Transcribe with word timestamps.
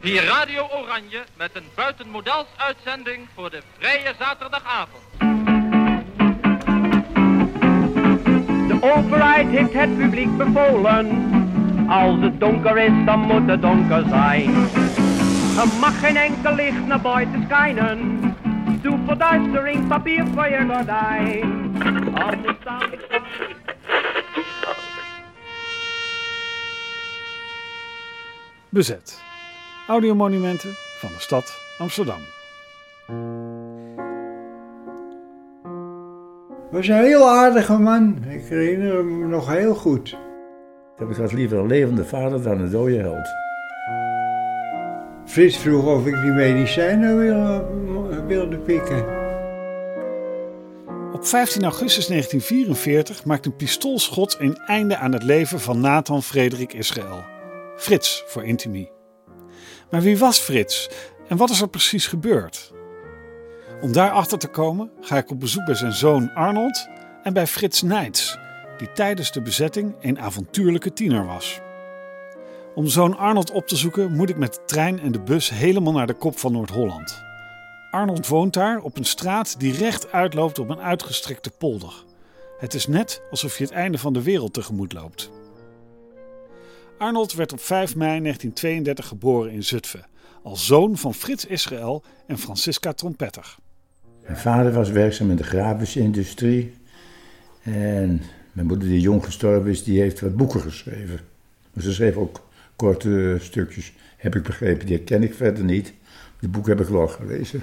Hier 0.00 0.24
Radio 0.24 0.68
Oranje 0.68 1.24
met 1.36 1.50
een 1.52 1.64
buitenmodels 1.74 2.46
uitzending 2.56 3.28
voor 3.34 3.50
de 3.50 3.62
vrije 3.78 4.14
zaterdagavond. 4.18 5.02
De 8.68 8.78
overheid 8.80 9.48
heeft 9.48 9.72
het 9.72 9.98
publiek 9.98 10.36
bevolen. 10.36 11.06
Als 11.88 12.20
het 12.20 12.40
donker 12.40 12.78
is, 12.78 13.04
dan 13.04 13.20
moet 13.20 13.48
het 13.48 13.62
donker 13.62 14.04
zijn. 14.08 14.54
Er 15.58 15.68
mag 15.80 16.00
geen 16.00 16.16
enkel 16.16 16.54
licht 16.54 16.86
naar 16.86 17.00
buiten 17.00 17.44
schijnen. 17.44 18.20
Doe 18.82 18.98
verduistering, 19.06 19.88
papier 19.88 20.26
voor 20.34 20.48
je 20.48 20.66
gordijn. 20.68 21.76
Anders 22.14 22.56
dan... 22.64 22.82
Bezet. 28.68 29.27
Audiomonumenten 29.88 30.70
van 30.98 31.08
de 31.08 31.20
stad 31.20 31.58
Amsterdam. 31.78 32.20
was 36.70 36.88
een 36.88 37.04
heel 37.04 37.28
aardige 37.28 37.78
man. 37.78 38.24
Ik 38.28 38.44
herinner 38.44 39.04
me 39.04 39.26
nog 39.26 39.48
heel 39.48 39.74
goed. 39.74 40.16
Ik 40.98 41.16
had 41.16 41.32
liever 41.32 41.58
een 41.58 41.66
levende 41.66 42.04
vader 42.04 42.42
dan 42.42 42.60
een 42.60 42.70
dode 42.70 42.96
held. 42.96 43.28
Frits 45.24 45.56
vroeg 45.56 45.86
of 45.86 46.06
ik 46.06 46.20
die 46.20 46.30
medicijnen 46.30 47.18
wilde, 47.18 48.24
wilde 48.26 48.58
pikken. 48.58 49.04
Op 51.12 51.26
15 51.26 51.62
augustus 51.62 52.06
1944 52.06 53.24
maakt 53.24 53.46
een 53.46 53.56
pistoolschot 53.56 54.36
een 54.38 54.56
einde 54.56 54.96
aan 54.96 55.12
het 55.12 55.22
leven 55.22 55.60
van 55.60 55.80
Nathan 55.80 56.22
Frederik 56.22 56.72
Israël. 56.72 57.24
Frits 57.76 58.22
voor 58.26 58.44
Intimi. 58.44 58.97
Maar 59.90 60.00
wie 60.00 60.18
was 60.18 60.38
Frits 60.38 60.88
en 61.28 61.36
wat 61.36 61.50
is 61.50 61.60
er 61.60 61.68
precies 61.68 62.06
gebeurd? 62.06 62.72
Om 63.80 63.92
daarachter 63.92 64.38
te 64.38 64.48
komen 64.48 64.90
ga 65.00 65.16
ik 65.16 65.30
op 65.30 65.40
bezoek 65.40 65.64
bij 65.64 65.74
zijn 65.74 65.92
zoon 65.92 66.34
Arnold 66.34 66.88
en 67.22 67.32
bij 67.32 67.46
Frits 67.46 67.82
Nijts, 67.82 68.38
die 68.78 68.92
tijdens 68.92 69.32
de 69.32 69.42
bezetting 69.42 69.94
een 70.00 70.20
avontuurlijke 70.20 70.92
tiener 70.92 71.26
was. 71.26 71.60
Om 72.74 72.86
zoon 72.86 73.16
Arnold 73.16 73.50
op 73.50 73.66
te 73.66 73.76
zoeken 73.76 74.12
moet 74.12 74.30
ik 74.30 74.36
met 74.36 74.54
de 74.54 74.64
trein 74.66 75.00
en 75.00 75.12
de 75.12 75.20
bus 75.20 75.50
helemaal 75.50 75.92
naar 75.92 76.06
de 76.06 76.14
kop 76.14 76.38
van 76.38 76.52
Noord-Holland. 76.52 77.22
Arnold 77.90 78.26
woont 78.26 78.52
daar 78.52 78.80
op 78.80 78.96
een 78.96 79.04
straat 79.04 79.60
die 79.60 79.76
recht 79.76 80.12
uitloopt 80.12 80.58
op 80.58 80.68
een 80.68 80.80
uitgestrekte 80.80 81.50
polder. 81.50 82.04
Het 82.58 82.74
is 82.74 82.86
net 82.86 83.22
alsof 83.30 83.58
je 83.58 83.64
het 83.64 83.72
einde 83.72 83.98
van 83.98 84.12
de 84.12 84.22
wereld 84.22 84.52
tegemoet 84.52 84.92
loopt. 84.92 85.30
Arnold 86.98 87.34
werd 87.34 87.52
op 87.52 87.60
5 87.60 87.96
mei 87.96 88.20
1932 88.20 89.06
geboren 89.06 89.52
in 89.52 89.64
Zutphen, 89.64 90.06
als 90.42 90.66
zoon 90.66 90.96
van 90.96 91.14
Frits 91.14 91.46
Israël 91.46 92.02
en 92.26 92.38
Francisca 92.38 92.92
Trompetter. 92.92 93.56
Mijn 94.22 94.36
vader 94.36 94.72
was 94.72 94.90
werkzaam 94.90 95.30
in 95.30 95.36
de 95.36 95.42
grafische 95.42 96.00
industrie. 96.00 96.74
En 97.62 98.22
mijn 98.52 98.66
moeder, 98.66 98.88
die 98.88 99.00
jong 99.00 99.24
gestorven 99.24 99.70
is, 99.70 99.84
die 99.84 100.00
heeft 100.00 100.20
wat 100.20 100.36
boeken 100.36 100.60
geschreven. 100.60 101.20
Maar 101.72 101.82
ze 101.82 101.92
schreef 101.92 102.16
ook 102.16 102.48
korte 102.76 103.36
stukjes, 103.40 103.92
heb 104.16 104.34
ik 104.36 104.42
begrepen. 104.42 104.86
Die 104.86 104.98
ken 104.98 105.22
ik 105.22 105.34
verder 105.34 105.64
niet. 105.64 105.92
Die 106.40 106.48
boeken 106.48 106.76
heb 106.76 106.86
ik 106.86 106.92
wel 106.92 107.08
gelezen. 107.08 107.62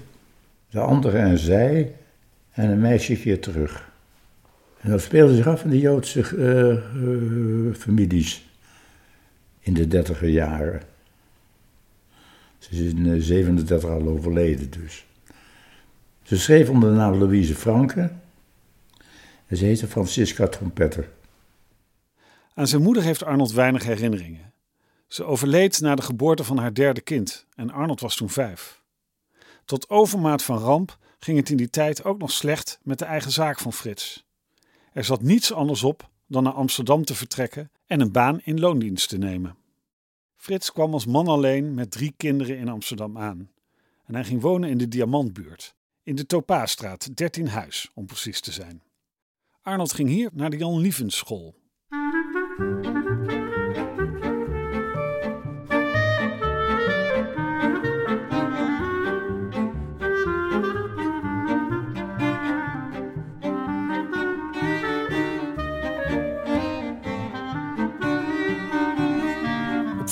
De 0.70 0.80
andere 0.80 1.18
en 1.18 1.38
zij 1.38 1.96
en 2.52 2.70
een 2.70 2.82
meisje 2.82 3.16
keer 3.16 3.40
terug. 3.40 3.92
En 4.82 4.92
dat 4.92 5.02
speelde 5.02 5.36
zich 5.36 5.48
af 5.48 5.64
in 5.64 5.70
de 5.70 5.80
Joodse 5.80 6.20
uh, 6.36 7.04
uh, 7.04 7.76
families 7.76 8.45
in 9.66 9.74
de 9.74 9.88
dertiger 9.88 10.30
jaren. 10.30 10.82
Ze 12.58 12.70
is 12.72 12.94
in 12.94 13.22
37 13.22 13.90
al 13.90 14.08
overleden 14.08 14.70
dus. 14.70 15.06
Ze 16.24 16.38
schreef 16.38 16.70
onder 16.70 16.90
de 16.90 16.96
naam 16.96 17.16
Louise 17.16 17.56
Franke 17.56 18.12
en 19.48 19.58
ze 19.58 19.66
heette 19.66 19.88
Francisca 19.88 20.48
Trompetter. 20.48 21.10
Aan 22.54 22.68
zijn 22.68 22.82
moeder 22.82 23.04
heeft 23.04 23.24
Arnold 23.24 23.52
weinig 23.52 23.84
herinneringen. 23.84 24.54
Ze 25.08 25.24
overleed 25.24 25.82
na 25.82 25.96
de 25.96 26.02
geboorte 26.02 26.44
van 26.44 26.58
haar 26.58 26.74
derde 26.74 27.02
kind 27.02 27.46
en 27.56 27.72
Arnold 27.72 28.00
was 28.00 28.16
toen 28.16 28.30
vijf. 28.30 28.82
Tot 29.66 29.90
overmaat 29.90 30.44
van 30.44 30.58
ramp 30.58 30.98
ging 31.20 31.38
het 31.38 31.50
in 31.50 31.58
die 31.58 31.70
tijd 31.70 32.04
ook 32.04 32.18
nog 32.18 32.32
slecht 32.32 32.80
met 32.84 33.00
de 33.00 33.06
eigen 33.06 33.32
zaak 33.32 33.60
van 33.60 33.74
Frits. 33.74 34.26
Er 34.94 35.04
zat 35.04 35.22
niets 35.22 35.54
anders 35.54 35.84
op 35.84 36.10
dan 36.36 36.44
naar 36.44 36.54
Amsterdam 36.54 37.06
te 37.06 37.16
vertrekken 37.16 37.72
en 37.86 38.00
een 38.00 38.12
baan 38.12 38.40
in 38.44 38.60
loondienst 38.60 39.10
te 39.10 39.18
nemen. 39.18 39.58
Frits 40.36 40.72
kwam 40.72 40.94
als 40.94 41.06
man 41.06 41.28
alleen 41.28 41.74
met 41.74 41.92
drie 41.92 42.14
kinderen 42.18 42.58
in 42.58 42.70
Amsterdam 42.70 43.18
aan. 43.18 43.52
En 44.06 44.14
hij 44.16 44.24
ging 44.24 44.42
wonen 44.42 44.70
in 44.70 44.78
de 44.78 44.88
Diamantbuurt, 44.88 45.76
in 46.04 46.16
de 46.16 46.26
Topaasstraat 46.26 47.18
13 47.18 47.48
Huis 47.48 47.90
om 47.94 48.06
precies 48.06 48.42
te 48.42 48.52
zijn. 48.52 48.84
Arnold 49.62 49.94
ging 49.94 50.10
hier 50.10 50.30
naar 50.34 50.50
de 50.50 50.58
Jan 50.58 50.80
Lievens 50.80 51.18
school. 51.18 51.56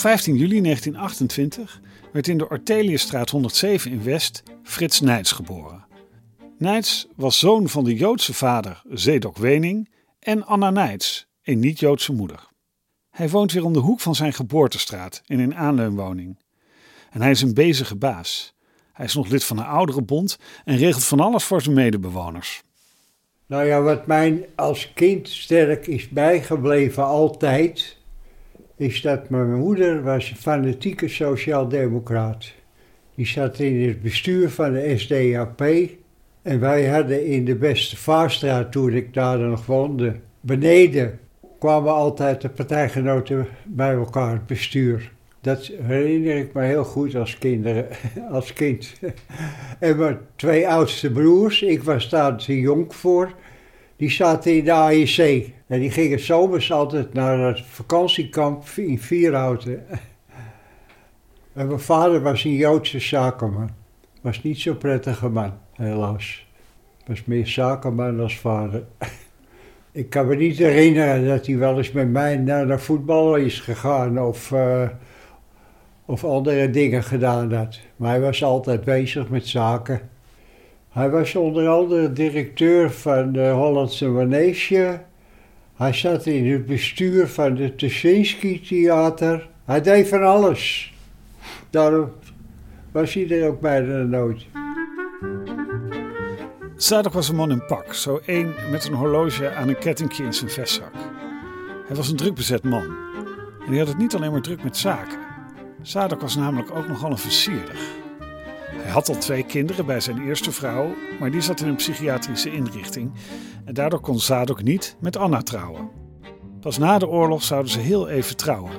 15 0.03 0.35
juli 0.35 0.61
1928 0.61 1.81
werd 2.11 2.27
in 2.27 2.37
de 2.37 2.49
Orteliusstraat 2.49 3.29
107 3.29 3.91
in 3.91 4.03
West 4.03 4.43
Frits 4.63 4.99
Nijts 4.99 5.31
geboren. 5.31 5.85
Nijts 6.57 7.07
was 7.15 7.39
zoon 7.39 7.69
van 7.69 7.83
de 7.83 7.95
Joodse 7.95 8.33
vader 8.33 8.81
Zedok 8.89 9.37
Wening 9.37 9.89
en 10.19 10.45
Anna 10.45 10.69
Nijts, 10.69 11.27
een 11.43 11.59
niet-Joodse 11.59 12.13
moeder. 12.13 12.47
Hij 13.09 13.29
woont 13.29 13.51
weer 13.51 13.65
om 13.65 13.73
de 13.73 13.79
hoek 13.79 13.99
van 13.99 14.15
zijn 14.15 14.33
geboortestraat 14.33 15.21
in 15.25 15.39
een 15.39 15.55
aanleunwoning. 15.55 16.39
En 17.09 17.21
hij 17.21 17.31
is 17.31 17.41
een 17.41 17.53
bezige 17.53 17.95
baas. 17.95 18.53
Hij 18.93 19.05
is 19.05 19.13
nog 19.15 19.29
lid 19.29 19.43
van 19.43 19.59
een 19.59 20.05
bond 20.05 20.37
en 20.63 20.77
regelt 20.77 21.05
van 21.05 21.19
alles 21.19 21.43
voor 21.43 21.61
zijn 21.61 21.75
medebewoners. 21.75 22.61
Nou 23.45 23.65
ja, 23.65 23.81
wat 23.81 24.07
mij 24.07 24.49
als 24.55 24.93
kind 24.93 25.29
sterk 25.29 25.87
is 25.87 26.09
bijgebleven 26.09 27.05
altijd, 27.05 28.01
is 28.77 29.01
dat 29.01 29.29
mijn 29.29 29.55
moeder 29.55 30.03
was 30.03 30.29
een 30.29 30.35
fanatieke 30.35 31.07
sociaaldemocraat. 31.07 32.51
Die 33.15 33.25
zat 33.25 33.59
in 33.59 33.87
het 33.87 34.01
bestuur 34.01 34.49
van 34.49 34.73
de 34.73 34.97
SDAP 34.97 35.61
en 36.41 36.59
wij 36.59 36.87
hadden 36.87 37.25
in 37.25 37.45
de 37.45 37.55
Beste 37.55 37.97
Vaarstraat, 37.97 38.71
toen 38.71 38.93
ik 38.93 39.13
daar 39.13 39.39
nog 39.39 39.65
woonde, 39.65 40.15
beneden 40.41 41.19
kwamen 41.59 41.93
altijd 41.93 42.41
de 42.41 42.49
partijgenoten 42.49 43.47
bij 43.63 43.93
elkaar, 43.93 44.31
het 44.31 44.45
bestuur. 44.45 45.11
Dat 45.41 45.71
herinner 45.81 46.37
ik 46.37 46.53
me 46.53 46.63
heel 46.63 46.83
goed 46.83 47.15
als, 47.15 47.37
kinderen, 47.37 47.87
als 48.31 48.53
kind. 48.53 48.93
En 49.79 49.97
mijn 49.97 50.17
twee 50.35 50.67
oudste 50.67 51.11
broers, 51.11 51.61
ik 51.61 51.83
was 51.83 52.09
daar 52.09 52.37
te 52.37 52.59
jong 52.59 52.95
voor, 52.95 53.33
die 54.03 54.11
zaten 54.11 54.57
in 54.57 54.63
de 54.63 54.71
AEC. 54.71 55.49
En 55.67 55.79
die 55.79 55.91
gingen 55.91 56.19
zomers 56.19 56.71
altijd 56.71 57.13
naar 57.13 57.39
het 57.39 57.61
vakantiekamp 57.61 58.63
in 58.75 58.99
Vierhouten. 58.99 59.85
En 61.53 61.67
mijn 61.67 61.79
vader 61.79 62.21
was 62.21 62.43
een 62.43 62.55
Joodse 62.55 62.99
zakenman. 62.99 63.69
Was 64.21 64.43
niet 64.43 64.59
zo'n 64.59 64.77
prettige 64.77 65.29
man, 65.29 65.53
helaas. 65.73 66.47
Was 67.05 67.25
meer 67.25 67.47
zakenman 67.47 68.19
als 68.19 68.37
vader. 68.37 68.83
Ik 69.91 70.09
kan 70.09 70.27
me 70.27 70.35
niet 70.35 70.57
herinneren 70.57 71.27
dat 71.27 71.45
hij 71.45 71.57
wel 71.57 71.77
eens 71.77 71.91
met 71.91 72.09
mij 72.09 72.37
naar 72.37 72.67
de 72.67 72.79
voetbal 72.79 73.35
is 73.35 73.59
gegaan 73.59 74.21
of, 74.21 74.51
uh, 74.51 74.89
of 76.05 76.23
andere 76.23 76.69
dingen 76.69 77.03
gedaan 77.03 77.53
had. 77.53 77.79
Maar 77.95 78.09
hij 78.09 78.21
was 78.21 78.43
altijd 78.43 78.83
bezig 78.83 79.29
met 79.29 79.47
zaken. 79.47 80.01
Hij 80.93 81.09
was 81.09 81.35
onder 81.35 81.67
andere 81.67 82.13
directeur 82.13 82.91
van 82.91 83.31
de 83.31 83.49
Hollandse 83.49 84.07
Manege. 84.07 85.01
Hij 85.75 85.93
zat 85.93 86.25
in 86.25 86.51
het 86.51 86.65
bestuur 86.65 87.27
van 87.27 87.57
het 87.57 87.77
Tuschinski 87.77 88.61
Theater. 88.61 89.49
Hij 89.65 89.81
deed 89.81 90.07
van 90.07 90.23
alles. 90.23 90.93
Daarom 91.69 92.11
was 92.91 93.13
hij 93.13 93.47
ook 93.47 93.59
bijna 93.59 94.03
nooit. 94.03 94.45
Zadok 96.75 97.13
was 97.13 97.29
een 97.29 97.35
man 97.35 97.51
in 97.51 97.65
pak, 97.65 97.93
zo 97.93 98.19
één 98.25 98.53
met 98.71 98.85
een 98.87 98.93
horloge 98.93 99.53
aan 99.53 99.67
een 99.67 99.77
kettingje 99.77 100.23
in 100.23 100.33
zijn 100.33 100.49
vestzak. 100.49 100.93
Hij 101.87 101.95
was 101.95 102.09
een 102.09 102.17
druk 102.17 102.35
bezet 102.35 102.63
man. 102.63 102.85
En 103.65 103.69
hij 103.69 103.77
had 103.77 103.87
het 103.87 103.97
niet 103.97 104.15
alleen 104.15 104.31
maar 104.31 104.41
druk 104.41 104.63
met 104.63 104.77
zaken. 104.77 105.19
Zadok 105.81 106.21
was 106.21 106.35
namelijk 106.35 106.75
ook 106.75 106.87
nogal 106.87 107.11
een 107.11 107.17
versierder. 107.17 108.02
Hij 108.83 108.91
had 108.91 109.09
al 109.09 109.17
twee 109.17 109.43
kinderen 109.43 109.85
bij 109.85 109.99
zijn 109.99 110.27
eerste 110.27 110.51
vrouw, 110.51 110.95
maar 111.19 111.31
die 111.31 111.41
zat 111.41 111.61
in 111.61 111.67
een 111.67 111.75
psychiatrische 111.75 112.51
inrichting. 112.51 113.11
En 113.65 113.73
daardoor 113.73 113.99
kon 113.99 114.19
Zadok 114.19 114.63
niet 114.63 114.95
met 114.99 115.17
Anna 115.17 115.41
trouwen. 115.41 115.89
Pas 116.59 116.77
na 116.77 116.97
de 116.97 117.07
oorlog 117.07 117.43
zouden 117.43 117.71
ze 117.71 117.79
heel 117.79 118.09
even 118.09 118.37
trouwen. 118.37 118.71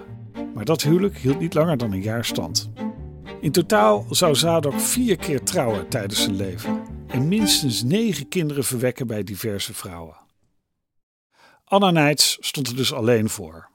Maar 0.54 0.64
dat 0.64 0.82
huwelijk 0.82 1.18
hield 1.18 1.38
niet 1.38 1.54
langer 1.54 1.76
dan 1.76 1.92
een 1.92 2.02
jaar 2.02 2.24
stand. 2.24 2.70
In 3.40 3.52
totaal 3.52 4.06
zou 4.10 4.34
Zadok 4.34 4.80
vier 4.80 5.16
keer 5.16 5.42
trouwen 5.42 5.88
tijdens 5.88 6.22
zijn 6.22 6.36
leven 6.36 6.82
en 7.06 7.28
minstens 7.28 7.82
negen 7.82 8.28
kinderen 8.28 8.64
verwekken 8.64 9.06
bij 9.06 9.22
diverse 9.22 9.74
vrouwen. 9.74 10.16
Anna 11.64 11.90
Nijts 11.90 12.36
stond 12.40 12.68
er 12.68 12.76
dus 12.76 12.92
alleen 12.92 13.28
voor. 13.28 13.68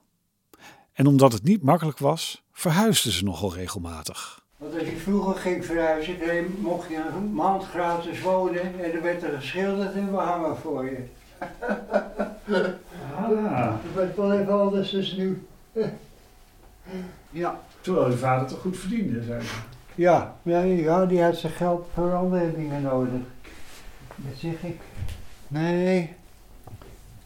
En 0.92 1.06
omdat 1.06 1.32
het 1.32 1.42
niet 1.42 1.62
makkelijk 1.62 1.98
was, 1.98 2.42
verhuisde 2.52 3.12
ze 3.12 3.24
nogal 3.24 3.54
regelmatig. 3.54 4.44
Want 4.60 4.74
als 4.74 4.82
ik 4.82 4.98
vroeger 4.98 5.34
ging 5.34 5.64
verhuizen, 5.64 6.18
dan 6.26 6.44
mocht 6.60 6.88
je 6.88 6.96
een 7.16 7.32
maand 7.34 7.64
gratis 7.64 8.20
wonen 8.22 8.62
en 8.62 8.92
er 8.94 9.02
werd 9.02 9.22
er 9.22 9.38
geschilderd 9.38 9.94
en 9.94 10.10
we 10.10 10.16
hangen 10.16 10.56
voor 10.56 10.84
je. 10.84 10.98
Ah, 13.16 13.28
Dat 13.84 13.94
werd 13.94 14.16
wel 14.16 14.32
even 14.32 14.60
anders 14.60 14.90
dan 14.90 15.04
nu. 15.16 15.42
ja. 17.30 17.60
terwijl 17.80 18.10
je 18.10 18.16
vader 18.16 18.48
toch 18.48 18.60
goed 18.60 18.76
verdiende, 18.76 19.22
zei 19.22 19.42
ze. 19.42 19.54
Ja, 19.94 20.34
ja, 20.42 20.60
ja, 20.60 21.06
die 21.06 21.22
had 21.22 21.36
zijn 21.36 21.52
geld 21.52 21.86
voor 21.94 22.14
andere 22.14 22.54
dingen 22.56 22.82
nodig. 22.82 23.20
Dat 24.16 24.34
zeg 24.36 24.62
ik. 24.62 24.80
Nee. 25.48 26.12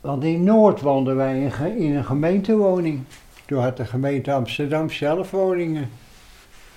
Want 0.01 0.25
in 0.25 0.45
Noord 0.45 0.81
woonden 0.81 1.17
wij 1.17 1.51
in 1.77 1.97
een 1.97 2.05
gemeentewoning. 2.05 3.05
Toen 3.47 3.63
had 3.63 3.77
de 3.77 3.85
gemeente 3.85 4.33
Amsterdam 4.33 4.91
zelf 4.91 5.31
woningen. 5.31 5.91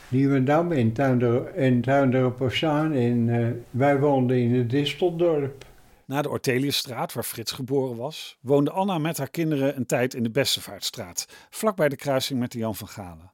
Nieuwendam 0.09 0.71
en 0.71 0.93
Tuinder, 0.93 1.45
en 1.45 1.81
Tuindorp 1.81 2.41
Ossaan. 2.41 2.93
En 2.93 3.29
eh, 3.29 3.47
wij 3.69 3.99
woonden 3.99 4.37
in 4.37 4.55
het 4.55 4.69
Disteldorp. 4.69 5.65
Na 6.05 6.21
de 6.21 6.29
Orteliusstraat, 6.29 7.13
waar 7.13 7.23
Frits 7.23 7.51
geboren 7.51 7.95
was, 7.95 8.37
woonde 8.41 8.71
Anna 8.71 8.97
met 8.97 9.17
haar 9.17 9.29
kinderen 9.29 9.75
een 9.75 9.85
tijd 9.85 10.13
in 10.13 10.23
de 10.23 10.29
Bestevaartstraat, 10.29 11.27
vlakbij 11.49 11.89
de 11.89 11.95
kruising 11.95 12.39
met 12.39 12.51
de 12.51 12.57
Jan 12.57 12.75
van 12.75 12.87
Galen. 12.87 13.31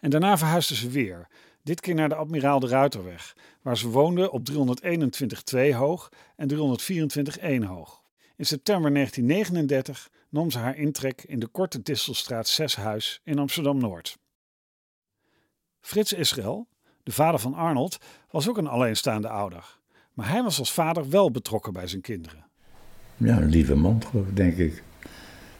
En 0.00 0.10
daarna 0.10 0.38
verhuisde 0.38 0.74
ze 0.74 0.88
weer, 0.88 1.28
dit 1.62 1.80
keer 1.80 1.94
naar 1.94 2.08
de 2.08 2.14
Admiraal 2.14 2.60
de 2.60 2.68
Ruiterweg, 2.68 3.36
waar 3.62 3.76
ze 3.76 3.88
woonde 3.88 4.30
op 4.30 4.48
321-2 5.54 5.74
hoog 5.74 6.08
en 6.36 6.50
324-1 6.52 7.66
hoog. 7.66 8.02
In 8.36 8.46
september 8.46 8.92
1939 8.92 10.10
nam 10.30 10.50
ze 10.50 10.58
haar 10.58 10.76
intrek 10.76 11.22
in 11.22 11.38
de 11.38 11.46
korte 11.46 11.82
Distelstraat 11.82 12.48
6 12.48 12.76
huis 12.76 13.20
in 13.24 13.38
Amsterdam-Noord. 13.38 14.16
Frits 15.86 16.12
Israël, 16.12 16.66
de 17.02 17.12
vader 17.12 17.40
van 17.40 17.54
Arnold, 17.54 17.98
was 18.30 18.48
ook 18.48 18.58
een 18.58 18.66
alleenstaande 18.66 19.28
ouder. 19.28 19.78
Maar 20.12 20.28
hij 20.28 20.42
was 20.42 20.58
als 20.58 20.72
vader 20.72 21.08
wel 21.08 21.30
betrokken 21.30 21.72
bij 21.72 21.86
zijn 21.86 22.00
kinderen. 22.00 22.44
Ja, 23.16 23.36
een 23.36 23.48
lieve 23.48 23.74
man, 23.74 24.02
denk 24.32 24.56
ik. 24.56 24.82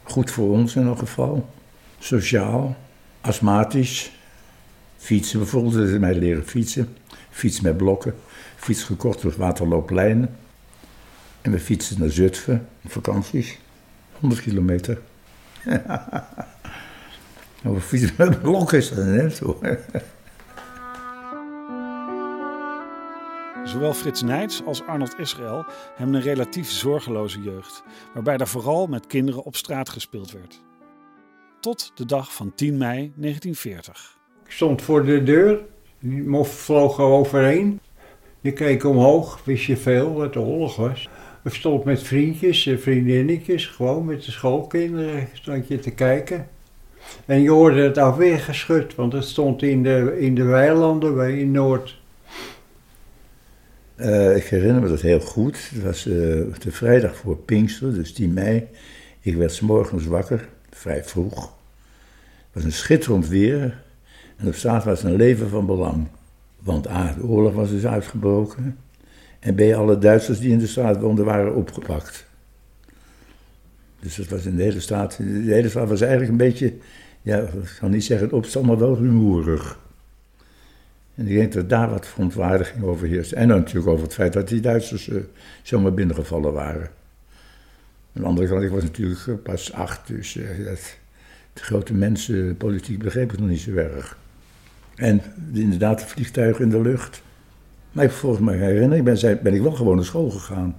Goed 0.03 0.31
voor 0.31 0.49
ons 0.49 0.75
in 0.75 0.85
elk 0.85 0.97
geval. 0.97 1.49
Sociaal, 1.99 2.75
astmatisch. 3.21 4.11
Fietsen 4.97 5.39
bijvoorbeeld, 5.39 5.73
dat 5.73 5.99
mij 5.99 6.15
leren 6.15 6.47
fietsen. 6.47 6.97
Fiets 7.29 7.61
met 7.61 7.77
blokken. 7.77 8.15
Fiets 8.55 8.83
gekocht 8.83 9.21
door 9.21 9.33
Waterlooplijnen. 9.37 10.37
En 11.41 11.51
we 11.51 11.59
fietsen 11.59 11.99
naar 11.99 12.09
Zutphen, 12.09 12.67
op 12.83 12.91
vakanties. 12.91 13.57
100 14.19 14.41
kilometer. 14.41 15.01
Over 17.65 17.81
fietsen 17.81 18.13
met 18.17 18.41
blokken 18.41 18.77
is 18.77 18.89
dat 18.89 19.05
net 19.05 19.35
zo. 19.35 19.59
Zowel 23.77 23.93
Frits 23.93 24.21
Nijts 24.21 24.61
als 24.65 24.83
Arnold 24.85 25.19
Israël 25.19 25.65
hebben 25.95 26.15
een 26.15 26.21
relatief 26.21 26.69
zorgeloze 26.69 27.41
jeugd, 27.41 27.83
waarbij 28.13 28.37
er 28.37 28.47
vooral 28.47 28.87
met 28.87 29.07
kinderen 29.07 29.43
op 29.43 29.55
straat 29.55 29.89
gespeeld 29.89 30.31
werd. 30.31 30.61
Tot 31.59 31.91
de 31.95 32.05
dag 32.05 32.33
van 32.33 32.51
10 32.55 32.77
mei 32.77 33.11
1940. 33.15 34.17
Ik 34.45 34.51
stond 34.51 34.81
voor 34.81 35.05
de 35.05 35.23
deur, 35.23 35.59
die 35.99 36.23
mof 36.23 36.49
vloog 36.49 36.97
er 36.97 37.03
overheen. 37.03 37.79
Je 38.41 38.53
keek 38.53 38.83
omhoog, 38.83 39.41
wist 39.43 39.65
je 39.65 39.77
veel 39.77 40.13
wat 40.13 40.33
de 40.33 40.39
oorlog 40.39 40.75
was. 40.75 41.09
Ik 41.43 41.53
stond 41.53 41.83
met 41.83 42.03
vriendjes 42.03 42.65
en 42.65 42.79
vriendinnetjes, 42.79 43.67
gewoon 43.67 44.05
met 44.05 44.25
de 44.25 44.31
schoolkinderen, 44.31 45.27
stond 45.33 45.67
je 45.67 45.79
te 45.79 45.91
kijken. 45.91 46.47
En 47.25 47.41
je 47.41 47.49
hoorde 47.49 47.81
het 47.81 47.97
afweergeschut, 47.97 48.95
want 48.95 49.13
het 49.13 49.25
stond 49.25 49.61
in 49.61 49.83
de, 49.83 50.17
in 50.19 50.35
de 50.35 50.43
weilanden 50.43 51.15
bij 51.15 51.39
in 51.39 51.51
Noord. 51.51 52.05
Eh, 53.97 54.35
ik 54.35 54.43
herinner 54.43 54.81
me 54.81 54.87
dat 54.87 55.01
heel 55.01 55.19
goed. 55.19 55.69
Het 55.73 55.83
was 55.83 56.05
eh, 56.05 56.13
de 56.59 56.71
vrijdag 56.71 57.15
voor 57.15 57.37
Pinkster, 57.37 57.93
dus 57.93 58.13
10 58.13 58.33
mei. 58.33 58.67
Ik 59.19 59.35
werd 59.35 59.51
's 59.51 59.59
morgens 59.59 60.05
wakker, 60.05 60.47
vrij 60.69 61.03
vroeg. 61.03 61.35
Het 61.35 62.53
was 62.53 62.63
een 62.63 62.71
schitterend 62.71 63.27
weer. 63.27 63.83
En 64.35 64.47
op 64.47 64.53
straat 64.53 64.83
was 64.83 65.03
een 65.03 65.15
leven 65.15 65.49
van 65.49 65.65
belang. 65.65 66.07
Want 66.59 66.87
A, 66.87 67.13
de 67.13 67.23
oorlog 67.23 67.53
was 67.53 67.69
dus 67.69 67.85
uitgebroken. 67.85 68.77
En 69.39 69.55
B, 69.55 69.61
alle 69.75 69.97
Duitsers 69.97 70.39
die 70.39 70.51
in 70.51 70.59
de 70.59 70.67
straat 70.67 71.01
woonden 71.01 71.25
waren 71.25 71.55
opgepakt. 71.55 72.25
Dus 73.99 74.15
dat 74.15 74.27
was 74.27 74.45
in 74.45 74.55
de 74.55 74.63
hele 74.63 74.79
straat. 74.79 75.17
De 75.17 75.53
hele 75.53 75.69
straat 75.69 75.89
was 75.89 76.01
eigenlijk 76.01 76.31
een 76.31 76.37
beetje, 76.37 76.73
ja, 77.21 77.37
ik 77.37 77.77
kan 77.79 77.91
niet 77.91 78.05
zeggen 78.05 78.31
opstand, 78.31 78.65
maar 78.65 78.77
wel 78.77 78.97
rumoerig. 78.97 79.79
En 81.17 81.27
ik 81.27 81.35
denk 81.35 81.53
dat 81.53 81.69
daar 81.69 81.89
wat 81.89 82.07
verontwaardiging 82.07 82.83
over 82.83 83.07
heerst. 83.07 83.31
En 83.31 83.47
natuurlijk 83.47 83.87
over 83.87 84.03
het 84.03 84.13
feit 84.13 84.33
dat 84.33 84.47
die 84.47 84.59
Duitsers 84.59 85.09
eh, 85.09 85.21
zomaar 85.63 85.93
binnengevallen 85.93 86.53
waren. 86.53 86.89
Aan 88.13 88.21
de 88.21 88.23
andere 88.23 88.47
kant, 88.47 88.63
ik 88.63 88.69
was 88.69 88.83
natuurlijk 88.83 89.27
eh, 89.27 89.33
pas 89.43 89.73
acht, 89.73 90.07
dus 90.07 90.37
eh, 90.37 90.45
de 91.53 91.63
grote 91.63 91.93
mensen, 91.93 92.57
politiek 92.57 92.99
begreep 93.03 93.33
ik 93.33 93.39
nog 93.39 93.49
niet 93.49 93.59
zo 93.59 93.75
erg. 93.75 94.17
En 94.95 95.21
inderdaad, 95.53 95.99
de 95.99 96.07
vliegtuigen 96.07 96.63
in 96.63 96.69
de 96.69 96.81
lucht. 96.81 97.21
Maar 97.91 98.05
ik 98.05 98.11
volgens 98.11 98.41
mij 98.41 98.57
herinner, 98.57 98.97
ik 98.97 99.03
ben, 99.03 99.39
ben 99.43 99.53
ik 99.53 99.61
wel 99.61 99.71
gewoon 99.71 99.95
naar 99.95 100.05
school 100.05 100.29
gegaan. 100.29 100.75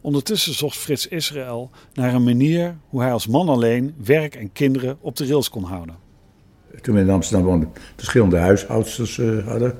Ondertussen 0.00 0.54
zocht 0.54 0.76
Frits 0.76 1.08
Israël 1.08 1.70
naar 1.94 2.14
een 2.14 2.24
manier 2.24 2.76
hoe 2.88 3.00
hij 3.00 3.12
als 3.12 3.26
man 3.26 3.48
alleen 3.48 3.94
werk 4.04 4.34
en 4.34 4.52
kinderen 4.52 4.96
op 5.00 5.16
de 5.16 5.26
rails 5.26 5.48
kon 5.48 5.64
houden. 5.64 6.05
Toen 6.82 6.94
we 6.94 7.00
in 7.00 7.10
Amsterdam 7.10 7.46
woonden, 7.46 7.72
verschillende 7.96 8.36
huishoudsters 8.36 9.18
eh, 9.18 9.46
hadden. 9.46 9.74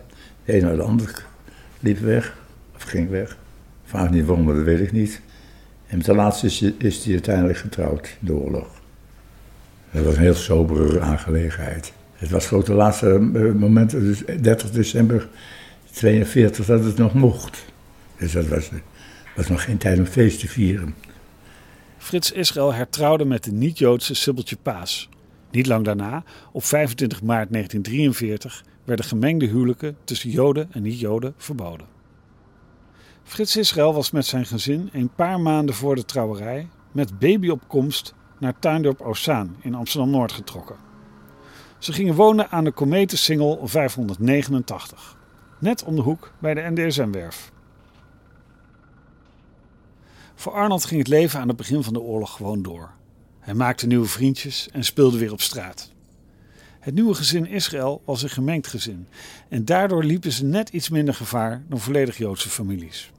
De 0.44 0.56
een 0.56 0.62
naar 0.62 0.76
de 0.76 0.82
ander 0.82 1.24
liep 1.80 1.98
weg, 1.98 2.36
of 2.76 2.82
ging 2.82 3.10
weg. 3.10 3.36
Vaak 3.84 4.10
niet 4.10 4.26
waarom, 4.26 4.46
dat 4.46 4.64
weet 4.64 4.80
ik 4.80 4.92
niet. 4.92 5.20
En 5.86 5.96
met 5.96 6.06
de 6.06 6.14
laatste 6.14 6.46
is, 6.46 6.62
is 6.78 7.04
hij 7.04 7.12
uiteindelijk 7.12 7.58
getrouwd 7.58 8.16
in 8.20 8.26
de 8.26 8.34
oorlog. 8.34 8.66
Dat 9.90 10.04
was 10.04 10.14
een 10.14 10.22
heel 10.22 10.34
sobere 10.34 11.00
aangelegenheid. 11.00 11.92
Het 12.14 12.30
was 12.30 12.52
ook 12.52 12.64
de 12.64 12.72
laatste 12.72 13.30
eh, 13.34 13.52
moment, 13.52 13.90
dus 13.90 14.22
30 14.40 14.70
december 14.70 15.28
42, 15.92 16.66
dat 16.66 16.84
het 16.84 16.96
nog 16.96 17.14
mocht. 17.14 17.64
Dus 18.18 18.32
dat 18.32 18.46
was, 18.46 18.70
was 19.36 19.48
nog 19.48 19.64
geen 19.64 19.78
tijd 19.78 19.98
om 19.98 20.06
feest 20.06 20.40
te 20.40 20.48
vieren. 20.48 20.94
Frits 21.98 22.32
Israël 22.32 22.74
hertrouwde 22.74 23.24
met 23.24 23.44
de 23.44 23.52
niet-Joodse 23.52 24.14
Sibbeltje 24.14 24.56
Paas. 24.62 25.08
Niet 25.56 25.66
lang 25.66 25.84
daarna, 25.84 26.22
op 26.52 26.64
25 26.64 27.22
maart 27.22 27.52
1943, 27.52 28.64
werden 28.84 29.04
gemengde 29.04 29.46
huwelijken 29.46 29.96
tussen 30.04 30.30
Joden 30.30 30.72
en 30.72 30.82
niet-Joden 30.82 31.34
verboden. 31.36 31.86
Frits 33.22 33.56
Israël 33.56 33.94
was 33.94 34.10
met 34.10 34.26
zijn 34.26 34.46
gezin 34.46 34.88
een 34.92 35.10
paar 35.14 35.40
maanden 35.40 35.74
voor 35.74 35.94
de 35.94 36.04
trouwerij 36.04 36.68
met 36.92 37.18
babyopkomst 37.18 38.14
naar 38.38 38.58
Tuindorp 38.58 39.00
Ossaan 39.00 39.56
in 39.60 39.74
Amsterdam-Noord 39.74 40.32
getrokken. 40.32 40.76
Ze 41.78 41.92
gingen 41.92 42.14
wonen 42.14 42.50
aan 42.50 42.64
de 42.64 42.72
Kometen-singel 42.72 43.60
589, 43.66 45.16
net 45.58 45.84
om 45.84 45.96
de 45.96 46.02
hoek 46.02 46.32
bij 46.38 46.54
de 46.54 46.70
NDSM-werf. 46.74 47.52
Voor 50.34 50.52
Arnold 50.52 50.84
ging 50.84 51.00
het 51.00 51.08
leven 51.08 51.40
aan 51.40 51.48
het 51.48 51.56
begin 51.56 51.82
van 51.82 51.92
de 51.92 52.00
oorlog 52.00 52.36
gewoon 52.36 52.62
door. 52.62 52.95
Hij 53.46 53.54
maakte 53.54 53.86
nieuwe 53.86 54.06
vriendjes 54.06 54.68
en 54.72 54.84
speelde 54.84 55.18
weer 55.18 55.32
op 55.32 55.40
straat. 55.40 55.90
Het 56.80 56.94
nieuwe 56.94 57.14
gezin 57.14 57.46
Israël 57.46 58.02
was 58.04 58.22
een 58.22 58.28
gemengd 58.28 58.66
gezin 58.66 59.06
en 59.48 59.64
daardoor 59.64 60.04
liepen 60.04 60.32
ze 60.32 60.44
net 60.44 60.68
iets 60.68 60.88
minder 60.88 61.14
gevaar 61.14 61.62
dan 61.68 61.80
volledig 61.80 62.16
Joodse 62.16 62.48
families. 62.48 63.12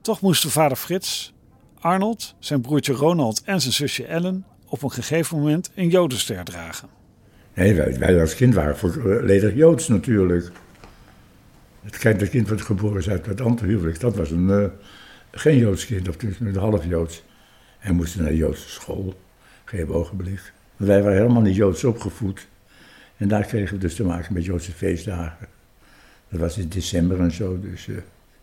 Toch 0.00 0.20
moesten 0.20 0.50
vader 0.50 0.76
Frits, 0.76 1.32
Arnold, 1.78 2.34
zijn 2.38 2.60
broertje 2.60 2.92
Ronald 2.92 3.42
en 3.44 3.60
zijn 3.60 3.72
zusje 3.72 4.04
Ellen 4.04 4.44
op 4.66 4.82
een 4.82 4.90
gegeven 4.90 5.38
moment 5.38 5.70
een 5.74 5.88
Jodenster 5.88 6.44
dragen. 6.44 6.88
Nee, 7.54 7.74
wij, 7.74 7.98
wij 7.98 8.20
als 8.20 8.34
kind 8.34 8.54
waren 8.54 8.76
volledig 8.76 9.54
Joods 9.54 9.88
natuurlijk. 9.88 10.50
Het 11.82 11.98
kind, 11.98 12.20
het 12.20 12.30
kind 12.30 12.48
wat 12.48 12.60
geboren 12.60 12.98
is 12.98 13.08
uit 13.08 13.26
het 13.26 14.00
dat 14.00 14.16
was 14.16 14.30
een, 14.30 14.50
eh, 14.50 14.64
geen 15.30 15.58
Joods 15.58 15.86
kind, 15.86 16.08
of 16.08 16.16
tenminste 16.16 16.44
een 16.44 16.56
half 16.56 16.84
Joods. 16.84 17.22
En 17.80 17.94
moesten 17.94 18.20
naar 18.22 18.30
de 18.30 18.36
Joodse 18.36 18.68
school, 18.68 19.20
geen 19.64 19.88
ogenblik. 19.88 20.52
Wij 20.76 21.02
waren 21.02 21.18
helemaal 21.18 21.42
niet 21.42 21.54
Joods 21.56 21.84
opgevoed. 21.84 22.46
En 23.16 23.28
daar 23.28 23.44
kregen 23.44 23.74
we 23.74 23.80
dus 23.80 23.94
te 23.94 24.04
maken 24.04 24.32
met 24.32 24.44
Joodse 24.44 24.72
feestdagen. 24.72 25.46
Dat 26.28 26.40
was 26.40 26.58
in 26.58 26.68
december 26.68 27.20
en 27.20 27.32
zo, 27.32 27.60
dus 27.60 27.88
eh, 27.88 27.96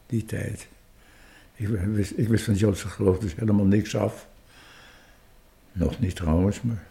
die 0.06 0.26
tijd. 0.26 0.68
Ik 1.56 1.68
wist, 1.68 2.14
ik 2.16 2.28
wist 2.28 2.44
van 2.44 2.54
het 2.54 2.62
Joodse 2.62 2.88
geloof 2.88 3.20
dus 3.20 3.36
helemaal 3.36 3.66
niks 3.66 3.96
af. 3.96 4.28
Nog 5.72 6.00
niet 6.00 6.16
trouwens, 6.16 6.62
maar... 6.62 6.84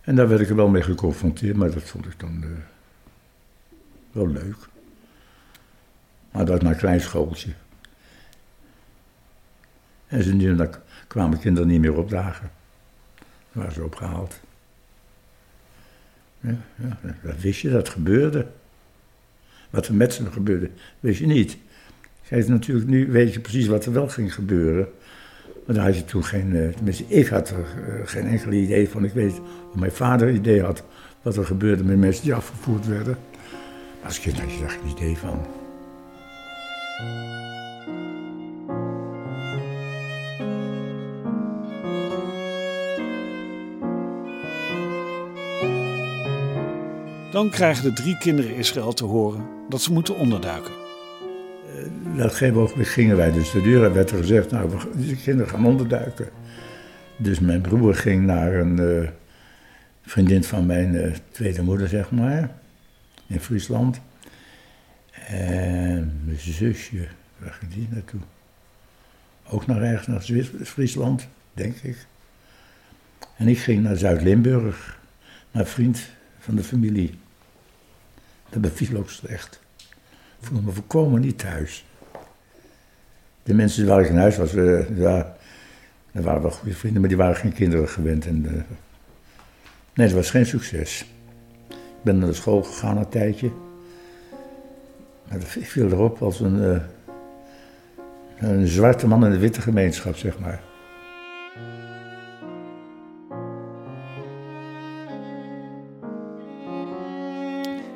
En 0.00 0.16
daar 0.16 0.28
werd 0.28 0.40
ik 0.40 0.48
er 0.48 0.56
wel 0.56 0.68
mee 0.68 0.82
geconfronteerd, 0.82 1.56
maar 1.56 1.70
dat 1.70 1.82
vond 1.82 2.06
ik 2.06 2.20
dan... 2.20 2.42
eh, 2.42 2.48
Wel 4.12 4.28
leuk. 4.28 4.56
Maar 6.30 6.44
dat 6.44 6.62
was 6.62 6.70
een 6.70 6.76
klein 6.78 7.00
schooltje. 7.00 7.50
En 10.06 10.22
ze 10.22 10.54
dan 10.54 10.74
kwamen 11.06 11.38
kinderen 11.38 11.68
niet 11.68 11.80
meer 11.80 11.96
opdagen. 11.96 12.50
Dan 13.18 13.62
waren 13.62 13.72
ze 13.72 13.84
opgehaald. 13.84 14.40
Ja, 16.40 16.98
dat 17.22 17.40
wist 17.40 17.60
je, 17.60 17.70
dat 17.70 17.88
gebeurde. 17.88 18.46
Wat 19.70 19.86
er 19.86 19.94
met 19.94 20.12
ze 20.12 20.30
gebeurde, 20.30 20.70
wist 21.00 21.18
je 21.18 21.26
niet. 21.26 21.56
Kijk, 22.28 22.48
natuurlijk, 22.48 22.86
nu 22.86 23.10
weet 23.10 23.34
je 23.34 23.40
precies 23.40 23.66
wat 23.66 23.86
er 23.86 23.92
wel 23.92 24.08
ging 24.08 24.34
gebeuren. 24.34 24.88
Maar 25.66 25.74
daar 25.74 25.84
had 25.84 25.96
je 25.96 26.04
toen 26.04 26.24
geen, 26.24 26.56
eh, 26.56 26.68
tenminste 26.68 27.04
ik 27.08 27.26
had 27.26 27.50
er 27.50 27.56
eh, 27.58 28.00
geen 28.04 28.26
enkel 28.26 28.52
idee 28.52 28.88
van. 28.88 29.04
Ik 29.04 29.12
weet 29.12 29.40
of 29.70 29.74
mijn 29.74 29.92
vader 29.92 30.30
idee 30.30 30.62
had 30.62 30.84
wat 31.22 31.36
er 31.36 31.44
gebeurde 31.44 31.84
met 31.84 31.98
mensen 31.98 32.22
die 32.22 32.34
afgevoerd 32.34 32.86
werden. 32.86 33.16
Als 34.04 34.20
kind 34.20 34.40
had 34.40 34.52
je 34.52 34.58
daar 34.60 34.70
geen 34.70 34.90
idee 34.90 35.16
van. 35.16 35.46
Dan 47.34 47.50
krijgen 47.50 47.84
de 47.84 47.92
drie 47.92 48.18
kinderen 48.18 48.54
Israël 48.56 48.92
te 48.92 49.04
horen 49.04 49.46
dat 49.68 49.82
ze 49.82 49.92
moeten 49.92 50.16
onderduiken. 50.16 50.72
Dat 52.16 52.34
geen 52.34 52.54
ogenblik 52.54 52.86
gingen 52.86 53.16
wij 53.16 53.32
dus 53.32 53.50
de 53.50 53.62
deur 53.62 53.84
en 53.84 53.92
werd 53.92 54.10
er 54.10 54.16
gezegd, 54.16 54.50
nou, 54.50 54.70
de 54.96 55.16
kinderen 55.16 55.50
gaan 55.50 55.66
onderduiken. 55.66 56.28
Dus 57.16 57.40
mijn 57.40 57.60
broer 57.60 57.94
ging 57.94 58.26
naar 58.26 58.54
een 58.54 58.78
eh, 58.78 59.08
vriendin 60.02 60.44
van 60.44 60.66
mijn 60.66 60.96
eh, 60.96 61.12
tweede 61.30 61.62
moeder, 61.62 61.88
zeg 61.88 62.10
maar, 62.10 62.50
in 63.26 63.40
Friesland. 63.40 64.00
En 65.26 66.20
mijn 66.24 66.38
zusje, 66.38 67.08
waar 67.38 67.52
ging 67.52 67.72
die 67.72 67.88
naartoe? 67.90 68.20
Ook 69.48 69.66
naar 69.66 69.82
ergens 69.82 70.06
naar 70.06 70.44
Friesland, 70.64 71.28
denk 71.52 71.76
ik. 71.76 72.06
En 73.36 73.48
ik 73.48 73.58
ging 73.58 73.82
naar 73.82 73.96
Zuid-Limburg, 73.96 74.98
naar 75.50 75.62
een 75.62 75.68
vriend 75.68 76.08
van 76.38 76.56
de 76.56 76.64
familie. 76.64 77.22
Dat 78.54 78.62
beviel 78.62 78.98
ook 78.98 79.10
slecht. 79.10 79.60
Ik 80.40 80.46
voelde 80.46 80.64
me 80.64 80.72
volkomen 80.72 81.20
niet 81.20 81.38
thuis. 81.38 81.84
De 83.42 83.54
mensen 83.54 83.86
waar 83.86 84.00
ik 84.00 84.08
in 84.08 84.16
huis 84.16 84.36
was, 84.36 84.54
eh, 84.54 84.98
ja, 84.98 85.36
dat 86.12 86.24
waren 86.24 86.42
wel 86.42 86.50
goede 86.50 86.74
vrienden, 86.74 87.00
maar 87.00 87.08
die 87.08 87.18
waren 87.18 87.36
geen 87.36 87.52
kinderen 87.52 87.88
gewend. 87.88 88.26
En, 88.26 88.46
eh, 88.46 88.52
nee, 89.94 90.06
dat 90.06 90.16
was 90.16 90.30
geen 90.30 90.46
succes. 90.46 91.06
Ik 91.68 92.02
ben 92.02 92.18
naar 92.18 92.28
de 92.28 92.34
school 92.34 92.62
gegaan 92.62 92.96
een 92.96 93.08
tijdje. 93.08 93.50
Maar 95.28 95.38
dat 95.38 95.48
viel 95.48 95.90
erop 95.90 96.22
als 96.22 96.40
een, 96.40 96.62
eh, 96.62 96.80
een 98.50 98.66
zwarte 98.66 99.06
man 99.06 99.24
in 99.24 99.30
de 99.30 99.38
witte 99.38 99.60
gemeenschap, 99.60 100.16
zeg 100.16 100.38
maar. 100.38 100.62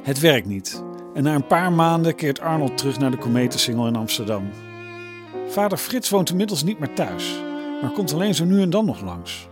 Het 0.09 0.21
werkt 0.21 0.47
niet. 0.47 0.83
En 1.15 1.23
na 1.23 1.35
een 1.35 1.47
paar 1.47 1.73
maanden 1.73 2.15
keert 2.15 2.41
Arnold 2.41 2.79
terug 2.79 2.99
naar 2.99 3.11
de 3.11 3.17
Kometensingel 3.17 3.87
in 3.87 3.97
Amsterdam. 3.97 4.51
Vader 5.49 5.79
Frits 5.79 6.11
woont 6.11 6.31
inmiddels 6.31 6.63
niet 6.63 6.79
meer 6.79 6.93
thuis, 6.93 7.43
maar 7.83 7.91
komt 7.91 8.13
alleen 8.13 8.35
zo 8.35 8.45
nu 8.45 8.61
en 8.61 8.71
dan 8.71 8.85
nog 8.85 9.01
langs. 9.01 9.49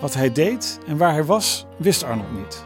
Wat 0.00 0.14
hij 0.14 0.32
deed 0.32 0.78
en 0.86 0.96
waar 0.96 1.12
hij 1.12 1.24
was, 1.24 1.66
wist 1.78 2.04
Arnold 2.04 2.32
niet. 2.32 2.64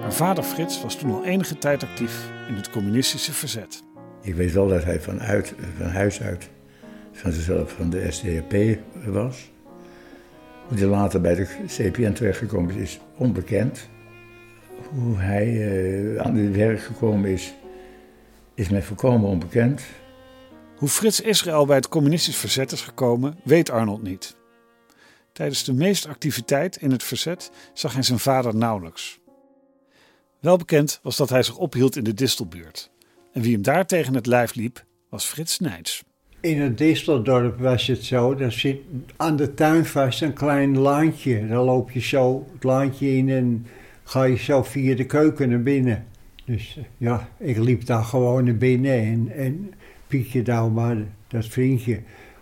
Maar 0.00 0.12
vader 0.12 0.44
Frits 0.44 0.82
was 0.82 0.96
toen 0.96 1.10
al 1.10 1.24
enige 1.24 1.58
tijd 1.58 1.82
actief 1.82 2.30
in 2.48 2.54
het 2.54 2.70
communistische 2.70 3.32
verzet. 3.32 3.82
Ik 4.22 4.34
weet 4.34 4.52
wel 4.52 4.68
dat 4.68 4.84
hij 4.84 5.00
vanuit, 5.00 5.54
van 5.76 5.86
huis 5.86 6.20
uit, 6.20 6.50
van 7.12 7.32
zichzelf 7.32 7.72
van 7.72 7.90
de 7.90 8.10
SDAP 8.10 8.78
was. 9.06 9.50
Hoe 10.68 10.78
hij 10.78 10.86
later 10.86 11.20
bij 11.20 11.34
de 11.34 11.46
CPN 11.66 12.12
terechtgekomen 12.12 12.74
is, 12.74 12.80
is 12.80 13.00
onbekend. 13.16 13.88
Hoe 14.92 15.16
hij 15.16 15.46
eh, 15.46 16.24
aan 16.24 16.34
dit 16.34 16.56
werk 16.56 16.80
gekomen 16.80 17.30
is, 17.30 17.54
is 18.54 18.68
mij 18.68 18.82
volkomen 18.82 19.28
onbekend. 19.28 19.82
Hoe 20.76 20.88
Frits 20.88 21.20
Israël 21.20 21.66
bij 21.66 21.76
het 21.76 21.88
communistisch 21.88 22.36
verzet 22.36 22.72
is 22.72 22.80
gekomen, 22.80 23.38
weet 23.44 23.70
Arnold 23.70 24.02
niet. 24.02 24.36
Tijdens 25.32 25.64
de 25.64 25.72
meeste 25.72 26.08
activiteit 26.08 26.76
in 26.76 26.90
het 26.90 27.02
verzet 27.02 27.50
zag 27.72 27.92
hij 27.92 28.02
zijn 28.02 28.18
vader 28.18 28.56
nauwelijks. 28.56 29.20
Wel 30.40 30.56
bekend 30.56 31.00
was 31.02 31.16
dat 31.16 31.30
hij 31.30 31.42
zich 31.42 31.56
ophield 31.56 31.96
in 31.96 32.04
de 32.04 32.14
Distelbuurt. 32.14 32.90
En 33.32 33.42
wie 33.42 33.52
hem 33.52 33.62
daar 33.62 33.86
tegen 33.86 34.14
het 34.14 34.26
lijf 34.26 34.54
liep, 34.54 34.84
was 35.08 35.24
Frits 35.24 35.58
Nijts. 35.58 36.04
In 36.40 36.60
het 36.60 36.78
Disteldorp 36.78 37.58
was 37.58 37.86
het 37.86 38.04
zo, 38.04 38.34
daar 38.34 38.52
zit 38.52 38.78
aan 39.16 39.36
de 39.36 39.54
tuin 39.54 39.86
vast 39.86 40.22
een 40.22 40.32
klein 40.32 40.78
laantje. 40.78 41.46
Dan 41.46 41.64
loop 41.64 41.90
je 41.90 42.00
zo 42.00 42.46
het 42.52 42.62
laantje 42.62 43.16
in 43.16 43.28
en 43.28 43.66
ga 44.04 44.24
je 44.24 44.36
zo 44.36 44.62
via 44.62 44.94
de 44.94 45.06
keuken 45.06 45.48
naar 45.48 45.62
binnen. 45.62 46.04
Dus 46.44 46.76
eh, 46.78 46.84
ja, 46.96 47.28
ik 47.38 47.58
liep 47.58 47.86
daar 47.86 48.04
gewoon 48.04 48.44
naar 48.44 48.56
binnen 48.56 48.92
en, 48.92 49.30
en 49.36 49.74
Pietje 50.06 50.42
Dauma, 50.42 50.96
dat 51.28 51.46
vriendje, 51.46 52.00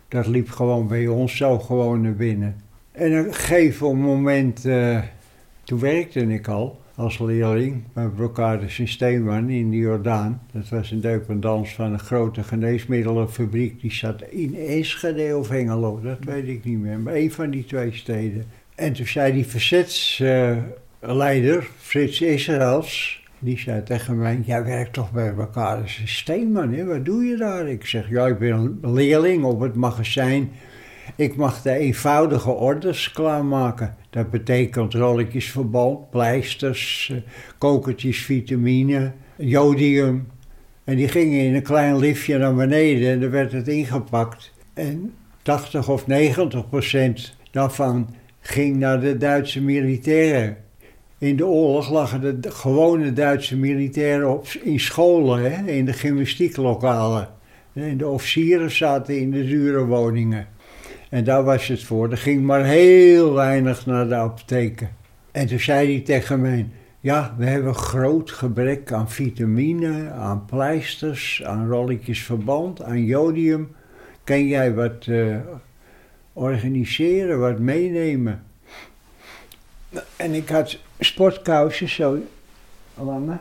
dat 0.08 0.26
liep 0.26 0.50
gewoon 0.50 0.88
bij 0.88 1.06
ons 1.06 1.36
zo 1.36 1.58
gewoon 1.58 2.00
naar 2.00 2.16
binnen. 2.16 2.56
En 2.92 3.20
op 3.20 3.26
een 3.26 3.34
gegeven 3.34 3.98
moment, 3.98 4.64
eh, 4.64 5.02
toen 5.64 5.78
werkte 5.78 6.20
ik 6.20 6.48
al 6.48 6.80
als 6.94 7.18
leerling 7.18 7.82
bij 7.92 8.08
Brocardus 8.08 8.78
en 8.78 8.88
Steenman 8.88 9.48
in 9.48 9.70
de 9.70 9.76
Jordaan. 9.76 10.42
Dat 10.52 10.68
was 10.68 10.90
een 10.90 11.00
dependance 11.00 11.74
van 11.74 11.92
een 11.92 11.98
grote 11.98 12.42
geneesmiddelenfabriek. 12.42 13.80
Die 13.80 13.92
zat 13.92 14.22
in 14.22 14.56
Enschede 14.56 15.36
of 15.36 15.48
Hengelo, 15.48 16.00
dat 16.00 16.18
weet 16.24 16.48
ik 16.48 16.64
niet 16.64 16.78
meer. 16.78 16.98
Maar 16.98 17.14
een 17.14 17.32
van 17.32 17.50
die 17.50 17.64
twee 17.64 17.92
steden. 17.92 18.44
En 18.74 18.92
toen 18.92 19.06
zei 19.06 19.32
die 19.32 19.44
verzetsleider, 21.02 21.68
Frits 21.78 22.20
Israëls... 22.20 23.20
Die 23.38 23.58
zei 23.58 23.82
tegen 23.82 24.18
mij, 24.18 24.40
jij 24.44 24.64
werkt 24.64 24.92
toch 24.92 25.12
bij 25.12 25.32
Brocardus 25.32 25.98
en 26.00 26.08
Steenman, 26.08 26.72
hè? 26.72 26.84
wat 26.84 27.04
doe 27.04 27.24
je 27.24 27.36
daar? 27.36 27.68
Ik 27.68 27.86
zeg, 27.86 28.10
ja, 28.10 28.26
ik 28.26 28.38
ben 28.38 28.78
een 28.82 28.92
leerling 28.92 29.44
op 29.44 29.60
het 29.60 29.74
magazijn... 29.74 30.50
Ik 31.16 31.36
mag 31.36 31.62
de 31.62 31.70
eenvoudige 31.70 32.50
orders 32.50 33.12
klaarmaken. 33.12 33.96
Dat 34.10 34.30
betekent 34.30 34.94
rolletjes 34.94 35.50
verband, 35.50 36.10
pleisters, 36.10 37.10
eh, 37.12 37.18
kokertjes 37.58 38.24
vitamine, 38.24 39.12
jodium. 39.36 40.28
En 40.84 40.96
die 40.96 41.08
gingen 41.08 41.40
in 41.40 41.54
een 41.54 41.62
klein 41.62 41.98
liftje 41.98 42.38
naar 42.38 42.54
beneden 42.54 43.10
en 43.10 43.20
dan 43.20 43.30
werd 43.30 43.52
het 43.52 43.68
ingepakt. 43.68 44.52
En 44.74 45.14
80 45.42 45.88
of 45.88 46.06
90 46.06 46.68
procent 46.68 47.36
daarvan 47.50 48.14
ging 48.40 48.76
naar 48.76 49.00
de 49.00 49.16
Duitse 49.16 49.62
militairen. 49.62 50.56
In 51.22 51.36
de 51.36 51.46
oorlog 51.46 51.90
lagen 51.90 52.40
de 52.40 52.50
gewone 52.50 53.12
Duitse 53.12 53.56
militairen 53.56 54.30
op, 54.30 54.46
in 54.62 54.80
scholen, 54.80 55.52
hè, 55.52 55.70
in 55.70 55.84
de 55.84 55.92
gymnastieklokalen. 55.92 57.28
En 57.72 57.96
de 57.96 58.06
officieren 58.06 58.70
zaten 58.70 59.18
in 59.18 59.30
de 59.30 59.46
dure 59.46 59.84
woningen. 59.84 60.48
En 61.10 61.24
daar 61.24 61.44
was 61.44 61.66
het 61.66 61.82
voor. 61.82 62.10
Er 62.10 62.18
ging 62.18 62.42
maar 62.42 62.64
heel 62.64 63.32
weinig 63.32 63.86
naar 63.86 64.08
de 64.08 64.14
apotheken. 64.14 64.90
En 65.30 65.46
toen 65.46 65.60
zei 65.60 65.92
hij 65.92 66.02
tegen 66.02 66.40
mij: 66.40 66.68
Ja, 67.00 67.34
we 67.38 67.44
hebben 67.44 67.74
groot 67.74 68.30
gebrek 68.30 68.92
aan 68.92 69.10
vitamine, 69.10 70.10
aan 70.10 70.44
pleisters, 70.44 71.42
aan 71.44 71.68
rolletjes 71.68 72.22
verband, 72.22 72.82
aan 72.82 73.04
jodium. 73.04 73.74
Kan 74.24 74.46
jij 74.46 74.74
wat 74.74 75.06
eh, 75.06 75.36
organiseren, 76.32 77.40
wat 77.40 77.58
meenemen? 77.58 78.42
En 80.16 80.34
ik 80.34 80.48
had 80.48 80.78
sportkousen, 81.04 81.88
zo 81.88 82.18
lange. 82.94 83.38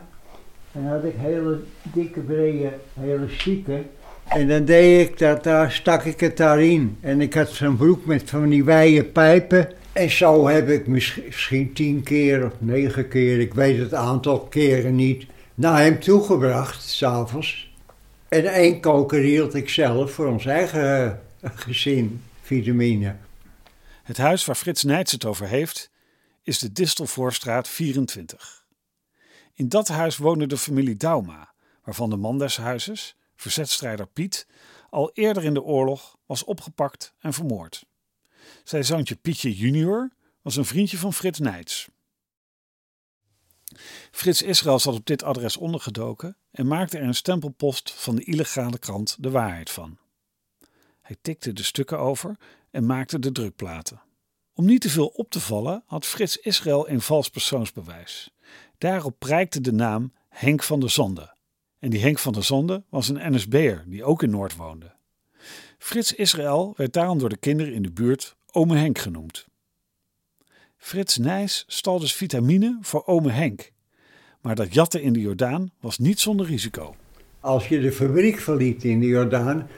En 0.72 0.82
dan 0.82 0.92
had 0.92 1.04
ik 1.04 1.14
hele 1.16 1.60
dikke, 1.82 2.20
brede, 2.20 2.72
hele 3.00 3.28
chique. 3.28 3.82
En 4.24 4.48
dan 4.48 4.64
deed 4.64 5.08
ik 5.08 5.18
dat, 5.18 5.44
daar 5.44 5.72
stak 5.72 6.04
ik 6.04 6.20
het 6.20 6.36
daarin. 6.36 6.96
En 7.00 7.20
ik 7.20 7.34
had 7.34 7.48
zo'n 7.48 7.76
broek 7.76 8.04
met 8.04 8.30
van 8.30 8.48
die 8.48 8.64
wijde 8.64 9.04
pijpen. 9.04 9.68
En 9.92 10.10
zo 10.10 10.48
heb 10.48 10.68
ik 10.68 10.86
misschien, 10.86 11.72
tien 11.72 12.02
keer 12.02 12.44
of 12.44 12.52
negen 12.58 13.08
keer, 13.08 13.40
ik 13.40 13.54
weet 13.54 13.78
het 13.78 13.94
aantal 13.94 14.40
keren 14.40 14.94
niet, 14.94 15.26
naar 15.54 15.80
hem 15.80 16.00
toegebracht, 16.00 16.82
s'avonds. 16.82 17.72
En 18.28 18.44
één 18.44 18.80
koker 18.80 19.20
hield 19.20 19.54
ik 19.54 19.68
zelf 19.68 20.12
voor 20.12 20.26
ons 20.26 20.46
eigen 20.46 21.20
gezin, 21.42 22.22
vitamine. 22.42 23.14
Het 24.02 24.16
huis 24.16 24.44
waar 24.44 24.56
Frits 24.56 24.82
Nijts 24.82 25.12
het 25.12 25.24
over 25.24 25.46
heeft, 25.46 25.90
is 26.42 26.58
de 26.58 26.72
Distelvoorstraat 26.72 27.68
24. 27.68 28.66
In 29.52 29.68
dat 29.68 29.88
huis 29.88 30.16
woonde 30.16 30.46
de 30.46 30.58
familie 30.58 30.96
Dauma, 30.96 31.54
waarvan 31.82 32.10
de 32.10 32.16
man 32.16 32.38
des 32.38 32.56
huizes, 32.56 33.16
verzetstrijder 33.36 34.06
Piet, 34.06 34.46
al 34.90 35.10
eerder 35.12 35.44
in 35.44 35.54
de 35.54 35.62
oorlog 35.62 36.16
was 36.26 36.44
opgepakt 36.44 37.14
en 37.18 37.32
vermoord. 37.32 37.84
Zijn 38.64 38.84
zoontje 38.84 39.16
Pietje 39.16 39.54
junior 39.56 40.10
was 40.42 40.56
een 40.56 40.64
vriendje 40.64 40.98
van 40.98 41.12
Frits 41.12 41.38
Nijts. 41.38 41.88
Frits 44.10 44.42
Israël 44.42 44.78
zat 44.78 44.94
op 44.94 45.06
dit 45.06 45.22
adres 45.22 45.56
ondergedoken 45.56 46.36
en 46.50 46.66
maakte 46.66 46.98
er 46.98 47.04
een 47.04 47.14
stempelpost 47.14 47.92
van 47.92 48.16
de 48.16 48.24
illegale 48.24 48.78
krant 48.78 49.16
De 49.20 49.30
Waarheid 49.30 49.70
van. 49.70 49.98
Hij 51.00 51.16
tikte 51.22 51.52
de 51.52 51.62
stukken 51.62 51.98
over 51.98 52.36
en 52.70 52.86
maakte 52.86 53.18
de 53.18 53.32
drukplaten. 53.32 54.02
Om 54.54 54.64
niet 54.64 54.80
te 54.80 54.90
veel 54.90 55.06
op 55.06 55.30
te 55.30 55.40
vallen 55.40 55.82
had 55.86 56.06
Frits 56.06 56.36
Israël 56.36 56.88
een 56.88 57.00
vals 57.00 57.28
persoonsbewijs. 57.28 58.30
Daarop 58.78 59.18
prijkte 59.18 59.60
de 59.60 59.72
naam 59.72 60.12
Henk 60.28 60.62
van 60.62 60.80
der 60.80 60.90
Zonde. 60.90 61.34
En 61.78 61.90
die 61.90 62.00
Henk 62.00 62.18
van 62.18 62.32
der 62.32 62.44
Zonde 62.44 62.84
was 62.88 63.08
een 63.08 63.34
NSB'er 63.34 63.84
die 63.86 64.04
ook 64.04 64.22
in 64.22 64.30
Noord 64.30 64.56
woonde. 64.56 64.94
Frits 65.78 66.14
Israël 66.14 66.74
werd 66.76 66.92
daarom 66.92 67.18
door 67.18 67.28
de 67.28 67.36
kinderen 67.36 67.74
in 67.74 67.82
de 67.82 67.92
buurt 67.92 68.36
Ome 68.50 68.76
Henk 68.76 68.98
genoemd. 68.98 69.46
Frits 70.76 71.16
Nijs 71.16 71.64
stal 71.66 71.98
dus 71.98 72.14
vitamine 72.14 72.78
voor 72.80 73.06
Ome 73.06 73.30
Henk. 73.30 73.72
Maar 74.40 74.54
dat 74.54 74.74
jatten 74.74 75.02
in 75.02 75.12
de 75.12 75.20
Jordaan 75.20 75.70
was 75.80 75.98
niet 75.98 76.20
zonder 76.20 76.46
risico. 76.46 76.94
Als 77.40 77.68
je 77.68 77.80
de 77.80 77.92
fabriek 77.92 78.38
verliet 78.38 78.84
in 78.84 79.00
de 79.00 79.06
Jordaan, 79.06 79.68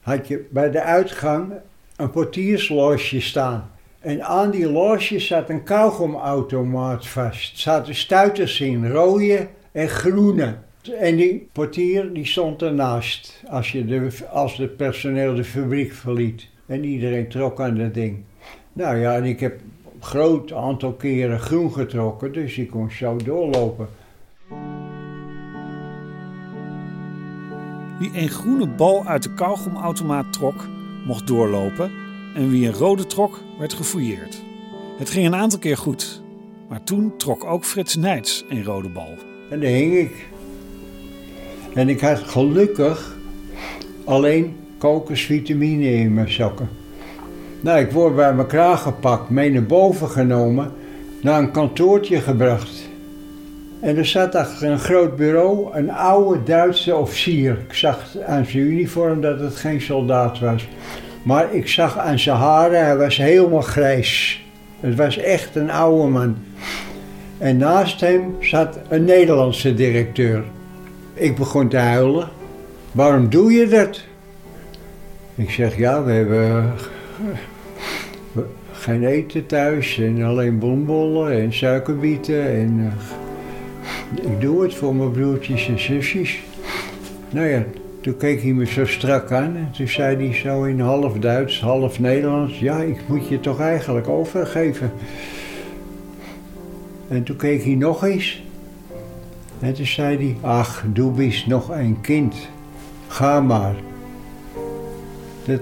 had 0.00 0.28
je 0.28 0.48
bij 0.50 0.70
de 0.70 0.82
uitgang 0.82 1.52
een 1.96 2.10
portiersloosje 2.10 3.20
staan. 3.20 3.70
En 4.00 4.24
aan 4.24 4.50
die 4.50 4.70
loosje 4.70 5.18
zat 5.18 5.48
een 5.50 5.62
kauwgomautomaat 5.62 7.06
vast. 7.06 7.58
Zaten 7.58 7.94
stuiters 7.94 8.60
in, 8.60 8.90
rode 8.90 9.48
en 9.72 9.88
groene. 9.88 10.56
En 10.98 11.16
die 11.16 11.48
portier 11.52 12.12
die 12.12 12.26
stond 12.26 12.62
ernaast 12.62 13.42
als, 13.48 13.72
je 13.72 13.84
de, 13.84 14.08
als 14.30 14.56
het 14.56 14.76
personeel 14.76 15.34
de 15.34 15.44
fabriek 15.44 15.92
verliet. 15.92 16.48
En 16.66 16.84
iedereen 16.84 17.28
trok 17.28 17.60
aan 17.60 17.78
dat 17.78 17.94
ding. 17.94 18.18
Nou 18.72 18.96
ja, 18.96 19.14
en 19.16 19.24
ik 19.24 19.40
heb 19.40 19.60
een 19.94 20.02
groot 20.02 20.52
aantal 20.52 20.92
keren 20.92 21.40
groen 21.40 21.72
getrokken, 21.72 22.32
dus 22.32 22.58
ik 22.58 22.70
kon 22.70 22.90
zo 22.90 23.16
doorlopen. 23.16 23.88
Wie 27.98 28.10
een 28.14 28.28
groene 28.28 28.68
bal 28.68 29.06
uit 29.06 29.22
de 29.22 29.34
kauwgomautomaat 29.34 30.32
trok, 30.32 30.68
mocht 31.06 31.26
doorlopen 31.26 31.99
en 32.34 32.50
wie 32.50 32.66
een 32.66 32.74
rode 32.74 33.06
trok, 33.06 33.40
werd 33.58 33.72
gefouilleerd. 33.72 34.42
Het 34.98 35.10
ging 35.10 35.26
een 35.26 35.34
aantal 35.34 35.58
keer 35.58 35.76
goed, 35.76 36.22
maar 36.68 36.84
toen 36.84 37.16
trok 37.16 37.44
ook 37.44 37.64
Frits 37.64 37.96
Nijts 37.96 38.44
een 38.48 38.64
rode 38.64 38.88
bal. 38.88 39.14
En 39.50 39.60
daar 39.60 39.70
hing 39.70 39.94
ik. 39.96 40.28
En 41.74 41.88
ik 41.88 42.00
had 42.00 42.18
gelukkig 42.18 43.16
alleen 44.04 44.56
kokosvitamine 44.78 45.92
in 45.92 46.14
mijn 46.14 46.30
zakken. 46.30 46.68
Nou, 47.60 47.80
ik 47.80 47.90
word 47.90 48.16
bij 48.16 48.34
mijn 48.34 48.46
kraag 48.46 48.82
gepakt, 48.82 49.30
mee 49.30 49.50
naar 49.50 49.66
boven 49.66 50.08
genomen, 50.08 50.72
naar 51.20 51.38
een 51.38 51.50
kantoortje 51.50 52.20
gebracht. 52.20 52.88
En 53.80 53.96
er 53.96 54.06
zat 54.06 54.34
achter 54.34 54.70
een 54.70 54.78
groot 54.78 55.16
bureau 55.16 55.76
een 55.76 55.90
oude 55.90 56.42
Duitse 56.42 56.96
officier. 56.96 57.58
Ik 57.68 57.74
zag 57.74 58.16
aan 58.26 58.44
zijn 58.46 58.62
uniform 58.62 59.20
dat 59.20 59.40
het 59.40 59.56
geen 59.56 59.80
soldaat 59.80 60.38
was. 60.38 60.68
Maar 61.22 61.54
ik 61.54 61.68
zag 61.68 61.98
aan 61.98 62.18
zijn 62.18 62.36
haren, 62.36 62.84
hij 62.84 62.96
was 62.96 63.16
helemaal 63.16 63.60
grijs. 63.60 64.44
Het 64.80 64.94
was 64.94 65.16
echt 65.16 65.56
een 65.56 65.70
oude 65.70 66.08
man. 66.08 66.36
En 67.38 67.56
naast 67.56 68.00
hem 68.00 68.34
zat 68.40 68.78
een 68.88 69.04
Nederlandse 69.04 69.74
directeur. 69.74 70.44
Ik 71.14 71.36
begon 71.36 71.68
te 71.68 71.76
huilen. 71.76 72.28
Waarom 72.92 73.30
doe 73.30 73.52
je 73.52 73.68
dat? 73.68 74.04
Ik 75.34 75.50
zeg, 75.50 75.76
ja, 75.76 76.04
we 76.04 76.12
hebben 76.12 76.72
geen 78.72 79.04
eten 79.04 79.46
thuis 79.46 79.98
en 79.98 80.22
alleen 80.22 80.58
bombollen 80.58 81.32
en 81.32 81.52
suikerbieten. 81.52 82.46
En, 82.46 82.78
uh, 82.78 84.32
ik 84.32 84.40
doe 84.40 84.62
het 84.62 84.74
voor 84.74 84.94
mijn 84.94 85.10
broertjes 85.10 85.68
en 85.68 85.80
zusjes. 85.80 86.38
Nou 87.30 87.64
toen 88.00 88.16
keek 88.16 88.42
hij 88.42 88.52
me 88.52 88.66
zo 88.66 88.86
strak 88.86 89.32
aan 89.32 89.56
en 89.56 89.70
toen 89.72 89.88
zei 89.88 90.16
hij 90.16 90.34
zo 90.34 90.62
in 90.62 90.80
half 90.80 91.12
Duits, 91.18 91.60
half 91.60 91.98
Nederlands: 91.98 92.58
Ja, 92.58 92.80
ik 92.80 93.08
moet 93.08 93.28
je 93.28 93.40
toch 93.40 93.60
eigenlijk 93.60 94.08
overgeven. 94.08 94.92
En 97.08 97.22
toen 97.22 97.36
keek 97.36 97.64
hij 97.64 97.74
nog 97.74 98.04
eens. 98.04 98.42
En 99.60 99.74
toen 99.74 99.86
zei 99.86 100.16
hij: 100.16 100.50
Ach, 100.50 100.84
du 100.92 101.32
nog 101.46 101.68
een 101.68 102.00
kind. 102.00 102.34
Ga 103.06 103.40
maar. 103.40 103.74
Dat. 105.44 105.60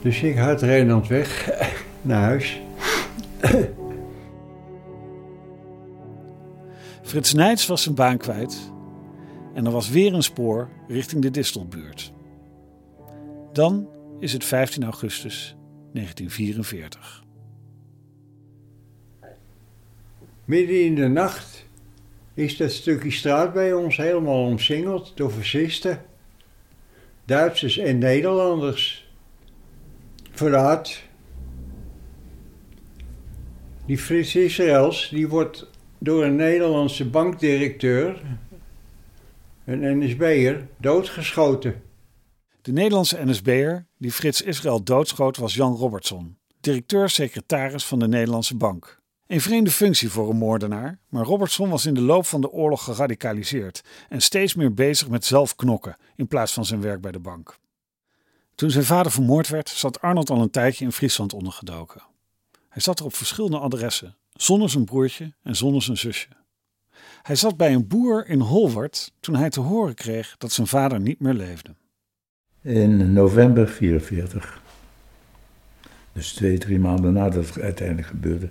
Dus 0.00 0.22
ik 0.22 0.36
had 0.36 0.62
Renand 0.62 1.08
weg 1.08 1.50
naar 2.02 2.22
huis. 2.22 2.60
Frits 7.02 7.32
Nijts 7.32 7.66
was 7.66 7.82
zijn 7.82 7.94
baan 7.94 8.16
kwijt 8.16 8.74
en 9.56 9.66
er 9.66 9.70
was 9.70 9.90
weer 9.90 10.14
een 10.14 10.22
spoor 10.22 10.68
richting 10.88 11.22
de 11.22 11.30
Distelbuurt. 11.30 12.12
Dan 13.52 13.88
is 14.20 14.32
het 14.32 14.44
15 14.44 14.84
augustus 14.84 15.56
1944. 15.92 17.24
Midden 20.44 20.84
in 20.84 20.94
de 20.94 21.08
nacht 21.08 21.66
is 22.34 22.56
dat 22.56 22.72
stukje 22.72 23.10
straat 23.10 23.52
bij 23.52 23.72
ons 23.72 23.96
helemaal 23.96 24.44
omsingeld 24.44 25.12
door 25.14 25.30
fascisten. 25.30 26.02
Duitsers 27.24 27.78
en 27.78 27.98
Nederlanders. 27.98 29.10
Verraad. 30.30 31.02
Die 33.86 33.98
Frits 33.98 34.36
Israëls, 34.36 35.08
die 35.08 35.28
wordt 35.28 35.70
door 35.98 36.24
een 36.24 36.36
Nederlandse 36.36 37.10
bankdirecteur, 37.10 38.22
een 39.66 39.98
NSB'er, 39.98 40.68
doodgeschoten. 40.78 41.82
De 42.62 42.72
Nederlandse 42.72 43.24
NSB'er 43.24 43.86
die 43.98 44.12
Frits 44.12 44.42
Israël 44.42 44.82
doodschoot 44.82 45.36
was 45.36 45.54
Jan 45.54 45.74
Robertson, 45.74 46.38
directeur-secretaris 46.60 47.84
van 47.84 47.98
de 47.98 48.08
Nederlandse 48.08 48.56
Bank. 48.56 49.00
Een 49.26 49.40
vreemde 49.40 49.70
functie 49.70 50.10
voor 50.10 50.30
een 50.30 50.36
moordenaar, 50.36 50.98
maar 51.08 51.24
Robertson 51.24 51.68
was 51.68 51.86
in 51.86 51.94
de 51.94 52.00
loop 52.00 52.26
van 52.26 52.40
de 52.40 52.50
oorlog 52.50 52.84
geradicaliseerd 52.84 53.82
en 54.08 54.22
steeds 54.22 54.54
meer 54.54 54.74
bezig 54.74 55.08
met 55.08 55.24
zelf 55.24 55.54
knokken 55.54 55.96
in 56.16 56.28
plaats 56.28 56.52
van 56.52 56.64
zijn 56.64 56.80
werk 56.80 57.00
bij 57.00 57.12
de 57.12 57.18
bank. 57.18 57.58
Toen 58.54 58.70
zijn 58.70 58.84
vader 58.84 59.12
vermoord 59.12 59.48
werd, 59.48 59.68
zat 59.68 60.00
Arnold 60.00 60.30
al 60.30 60.42
een 60.42 60.50
tijdje 60.50 60.84
in 60.84 60.92
Friesland 60.92 61.32
ondergedoken. 61.32 62.02
Hij 62.68 62.82
zat 62.82 62.98
er 62.98 63.04
op 63.04 63.14
verschillende 63.14 63.58
adressen, 63.58 64.16
zonder 64.32 64.70
zijn 64.70 64.84
broertje 64.84 65.34
en 65.42 65.56
zonder 65.56 65.82
zijn 65.82 65.96
zusje. 65.96 66.28
Hij 67.26 67.36
zat 67.36 67.56
bij 67.56 67.74
een 67.74 67.86
boer 67.86 68.28
in 68.28 68.40
Holwart 68.40 69.12
toen 69.20 69.36
hij 69.36 69.50
te 69.50 69.60
horen 69.60 69.94
kreeg 69.94 70.34
dat 70.38 70.52
zijn 70.52 70.66
vader 70.66 71.00
niet 71.00 71.20
meer 71.20 71.32
leefde. 71.32 71.74
In 72.60 73.12
november 73.12 73.68
44. 73.68 74.60
Dus 76.12 76.32
twee, 76.32 76.58
drie 76.58 76.78
maanden 76.78 77.12
nadat 77.12 77.46
het 77.46 77.60
uiteindelijk 77.60 78.08
gebeurde. 78.08 78.48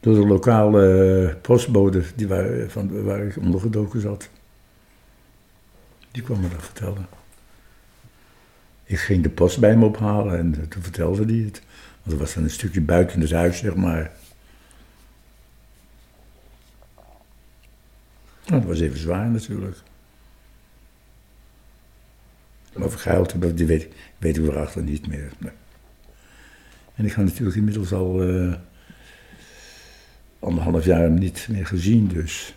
Door 0.00 0.14
de 0.14 0.26
lokale 0.26 1.36
postbode 1.42 2.02
die 2.16 2.28
waar, 2.28 2.68
van, 2.68 3.02
waar 3.02 3.26
ik 3.26 3.36
ondergedoken 3.36 4.00
zat. 4.00 4.28
Die 6.10 6.22
kwam 6.22 6.40
me 6.40 6.48
dat 6.48 6.64
vertellen. 6.64 7.06
Ik 8.84 8.98
ging 8.98 9.22
de 9.22 9.30
post 9.30 9.60
bij 9.60 9.76
me 9.76 9.84
ophalen 9.84 10.38
en 10.38 10.68
toen 10.68 10.82
vertelde 10.82 11.24
hij 11.24 11.44
het. 11.44 11.62
Want 12.02 12.10
dat 12.10 12.18
was 12.18 12.34
dan 12.34 12.42
een 12.42 12.50
stukje 12.50 12.80
buiten 12.80 13.20
het 13.20 13.32
huis, 13.32 13.58
zeg 13.58 13.74
maar. 13.74 14.12
Nou, 18.46 18.60
dat 18.60 18.70
was 18.70 18.80
even 18.80 18.98
zwaar 18.98 19.30
natuurlijk. 19.30 19.76
Maar 22.76 22.90
geld, 22.90 23.56
die 23.56 23.66
weet, 23.66 23.88
weet 24.18 24.36
ik 24.36 24.46
erachter 24.46 24.82
niet 24.82 25.06
meer. 25.06 25.32
En 26.94 27.04
ik 27.04 27.12
had 27.12 27.24
natuurlijk 27.24 27.56
inmiddels 27.56 27.92
al 27.92 28.28
uh, 28.28 28.54
anderhalf 30.38 30.84
jaar 30.84 31.00
hem 31.00 31.14
niet 31.14 31.46
meer 31.50 31.66
gezien, 31.66 32.08
dus. 32.08 32.54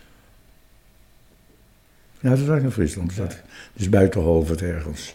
Ja, 2.20 2.30
dat 2.30 2.46
was 2.46 2.62
in 2.62 2.70
Friesland. 2.70 3.16
Dat, 3.16 3.42
dus 3.72 3.88
buiten 3.88 4.20
Holvert 4.20 4.62
ergens. 4.62 5.14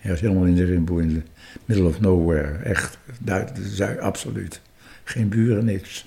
Ergens 0.00 0.20
helemaal 0.20 0.44
in 0.44 0.54
de 0.54 0.64
rimboe, 0.64 1.02
in 1.02 1.14
de 1.14 1.22
middle 1.64 1.86
of 1.86 2.00
nowhere. 2.00 2.56
Echt, 2.56 2.98
daar, 3.20 4.00
absoluut. 4.00 4.60
Geen 5.04 5.28
buren, 5.28 5.64
niks. 5.64 6.06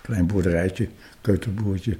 Klein 0.00 0.26
boerderijtje, 0.26 0.88
keuterboertje. 1.20 1.96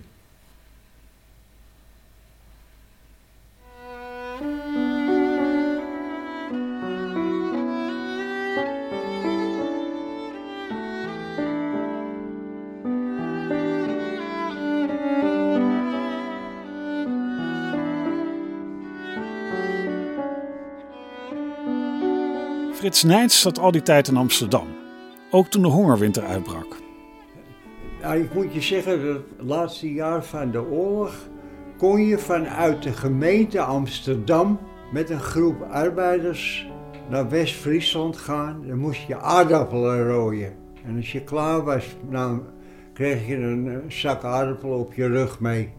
Frits 23.00 23.14
Nijts 23.14 23.40
zat 23.40 23.58
al 23.58 23.70
die 23.70 23.82
tijd 23.82 24.08
in 24.08 24.16
Amsterdam. 24.16 24.66
ook 25.30 25.46
toen 25.46 25.62
de 25.62 25.68
hongerwinter 25.68 26.22
uitbrak. 26.22 26.76
Nou, 28.00 28.22
ik 28.22 28.34
moet 28.34 28.54
je 28.54 28.60
zeggen, 28.60 29.12
het 29.12 29.22
laatste 29.38 29.92
jaar 29.92 30.24
van 30.24 30.50
de 30.50 30.62
oorlog 30.62 31.28
kon 31.78 32.06
je 32.06 32.18
vanuit 32.18 32.82
de 32.82 32.92
gemeente 32.92 33.60
Amsterdam 33.60 34.58
met 34.92 35.10
een 35.10 35.20
groep 35.20 35.62
arbeiders 35.62 36.68
naar 37.08 37.28
West-Friesland 37.28 38.16
gaan. 38.16 38.64
Dan 38.66 38.78
moest 38.78 39.06
je 39.06 39.18
aardappelen 39.18 40.06
rooien. 40.06 40.52
En 40.84 40.96
als 40.96 41.12
je 41.12 41.24
klaar 41.24 41.64
was, 41.64 41.96
dan 42.10 42.42
kreeg 42.92 43.26
je 43.26 43.36
een 43.36 43.68
eh, 43.68 43.78
zak 43.88 44.24
aardappelen 44.24 44.78
op 44.78 44.94
je 44.94 45.06
rug 45.06 45.40
mee. 45.40 45.72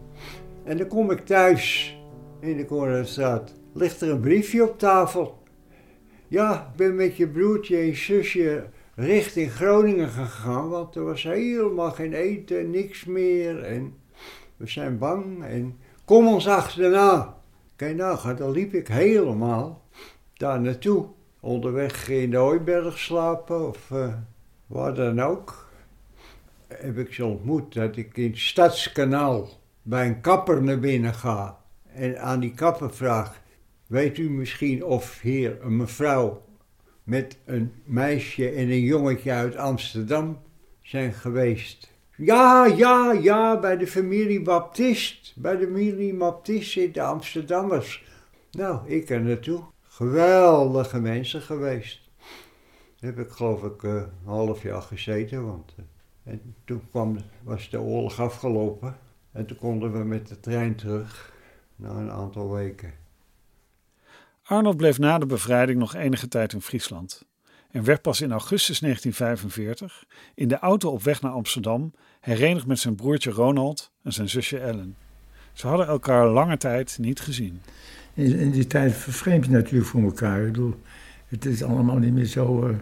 En 0.64 0.76
dan 0.76 0.86
kom 0.88 1.10
ik 1.10 1.26
thuis 1.26 1.96
in 2.40 2.56
de 2.56 2.64
Korenstraat. 2.64 3.54
Ligt 3.72 4.00
er 4.00 4.10
een 4.10 4.20
briefje 4.20 4.62
op 4.68 4.78
tafel. 4.78 5.41
Ja, 6.32 6.66
ik 6.70 6.76
ben 6.76 6.94
met 6.94 7.16
je 7.16 7.28
broertje 7.28 7.76
en 7.76 7.96
zusje 7.96 8.64
richting 8.94 9.52
Groningen 9.52 10.08
gegaan, 10.08 10.68
want 10.68 10.94
er 10.94 11.04
was 11.04 11.22
helemaal 11.22 11.90
geen 11.90 12.12
eten, 12.12 12.70
niks 12.70 13.04
meer. 13.04 13.62
En 13.62 13.94
we 14.56 14.66
zijn 14.66 14.98
bang 14.98 15.44
en 15.44 15.78
kom 16.04 16.26
ons 16.26 16.48
achterna. 16.48 17.36
Kijk 17.76 17.96
nou, 17.96 18.34
dan 18.34 18.50
liep 18.50 18.74
ik 18.74 18.88
helemaal 18.88 19.82
daar 20.32 20.60
naartoe. 20.60 21.06
Onderweg 21.40 22.08
in 22.08 22.30
de 22.30 22.36
Hooiberg 22.36 22.98
slapen 22.98 23.68
of 23.68 23.90
uh, 23.90 24.14
waar 24.66 24.94
dan 24.94 25.20
ook. 25.20 25.68
Heb 26.68 26.98
ik 26.98 27.12
ze 27.12 27.24
ontmoet 27.24 27.74
dat 27.74 27.96
ik 27.96 28.16
in 28.16 28.30
het 28.30 28.38
Stadskanaal 28.38 29.48
bij 29.82 30.06
een 30.06 30.20
kapper 30.20 30.62
naar 30.62 30.80
binnen 30.80 31.14
ga. 31.14 31.58
En 31.94 32.20
aan 32.20 32.40
die 32.40 32.54
kapper 32.54 32.94
vraag, 32.94 33.41
weet 33.92 34.18
u 34.18 34.30
misschien 34.30 34.84
of 34.84 35.20
hier 35.20 35.62
een 35.62 35.76
mevrouw 35.76 36.42
met 37.02 37.38
een 37.44 37.72
meisje 37.84 38.48
en 38.48 38.70
een 38.70 38.80
jongetje 38.80 39.30
uit 39.30 39.56
Amsterdam 39.56 40.38
zijn 40.82 41.12
geweest. 41.12 41.90
Ja, 42.16 42.66
ja, 42.66 43.12
ja, 43.12 43.60
bij 43.60 43.76
de 43.76 43.86
familie 43.86 44.42
Baptist. 44.42 45.32
Bij 45.36 45.56
de 45.56 45.64
familie 45.64 46.14
Baptist 46.14 46.94
de 46.94 47.02
Amsterdammers. 47.02 48.04
Nou, 48.50 48.88
ik 48.88 49.10
er 49.10 49.20
naartoe. 49.20 49.62
Geweldige 49.82 51.00
mensen 51.00 51.40
geweest. 51.40 52.10
Daar 53.00 53.14
heb 53.14 53.26
ik 53.26 53.30
geloof 53.30 53.62
ik 53.62 53.82
uh, 53.82 53.94
een 53.94 54.08
half 54.24 54.62
jaar 54.62 54.82
gezeten, 54.82 55.46
want 55.46 55.74
uh, 55.78 55.84
en 56.32 56.54
toen 56.64 56.82
kwam, 56.90 57.16
was 57.42 57.70
de 57.70 57.80
oorlog 57.80 58.20
afgelopen. 58.20 58.96
En 59.32 59.46
toen 59.46 59.58
konden 59.58 59.92
we 59.92 60.04
met 60.04 60.28
de 60.28 60.40
trein 60.40 60.74
terug, 60.74 61.32
na 61.76 61.90
een 61.90 62.10
aantal 62.10 62.52
weken. 62.52 63.01
Arnold 64.42 64.76
bleef 64.76 64.98
na 64.98 65.18
de 65.18 65.26
bevrijding 65.26 65.78
nog 65.78 65.94
enige 65.94 66.28
tijd 66.28 66.52
in 66.52 66.60
Friesland 66.60 67.24
en 67.70 67.84
werd 67.84 68.02
pas 68.02 68.20
in 68.20 68.30
augustus 68.30 68.78
1945 68.78 70.04
in 70.34 70.48
de 70.48 70.58
auto 70.58 70.90
op 70.90 71.02
weg 71.02 71.22
naar 71.22 71.32
Amsterdam 71.32 71.92
herenigd 72.20 72.66
met 72.66 72.78
zijn 72.78 72.94
broertje 72.94 73.30
Ronald 73.30 73.92
en 74.02 74.12
zijn 74.12 74.28
zusje 74.28 74.58
Ellen. 74.58 74.96
Ze 75.52 75.66
hadden 75.66 75.86
elkaar 75.86 76.28
lange 76.28 76.56
tijd 76.56 76.98
niet 77.00 77.20
gezien. 77.20 77.60
In, 78.14 78.50
die 78.50 78.66
tijd 78.66 78.92
vervreemd 78.92 79.44
je 79.44 79.50
natuurlijk 79.50 79.86
voor 79.86 80.02
elkaar. 80.02 80.40
Ik 80.40 80.52
bedoel, 80.52 80.74
het 81.28 81.44
is 81.44 81.62
allemaal 81.62 81.98
niet 81.98 82.12
meer 82.12 82.24
zo. 82.24 82.68
Uh, 82.68 82.76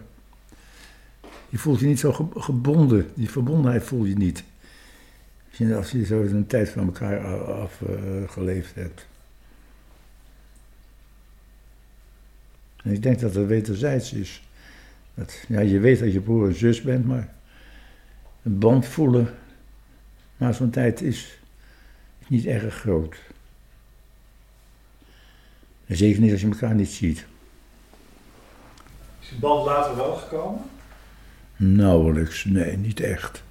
je 1.49 1.57
voelt 1.57 1.79
je 1.79 1.85
niet 1.85 1.99
zo 1.99 2.31
gebonden. 2.35 3.11
Die 3.13 3.29
verbondenheid 3.29 3.83
voel 3.83 4.05
je 4.05 4.15
niet. 4.15 4.43
Als 5.75 5.91
je 5.91 6.05
zo 6.05 6.21
een 6.21 6.47
tijd 6.47 6.69
van 6.69 6.85
elkaar 6.85 7.45
afgeleefd 7.53 8.75
hebt. 8.75 9.07
En 12.83 12.93
ik 12.93 13.03
denk 13.03 13.19
dat 13.19 13.35
het 13.35 13.47
wederzijds 13.47 14.13
is. 14.13 14.41
Dat, 15.13 15.43
ja, 15.47 15.59
je 15.59 15.79
weet 15.79 15.99
dat 15.99 16.13
je 16.13 16.19
broer 16.19 16.47
en 16.47 16.55
zus 16.55 16.81
bent, 16.81 17.05
maar 17.05 17.33
een 18.43 18.59
band 18.59 18.85
voelen 18.85 19.33
na 20.37 20.51
zo'n 20.51 20.69
tijd 20.69 21.01
is, 21.01 21.39
niet 22.27 22.45
erg 22.45 22.75
groot. 22.75 23.15
En 25.85 25.95
zeker 25.95 26.21
niet 26.21 26.31
als 26.31 26.41
je 26.41 26.47
elkaar 26.47 26.75
niet 26.75 26.89
ziet. 26.89 27.25
Is 29.21 29.29
de 29.29 29.35
band 29.39 29.65
later 29.65 29.95
wel 29.95 30.15
gekomen? 30.15 30.61
Nauwelijks, 31.55 32.45
nee, 32.45 32.77
niet 32.77 32.99
echt. 32.99 33.43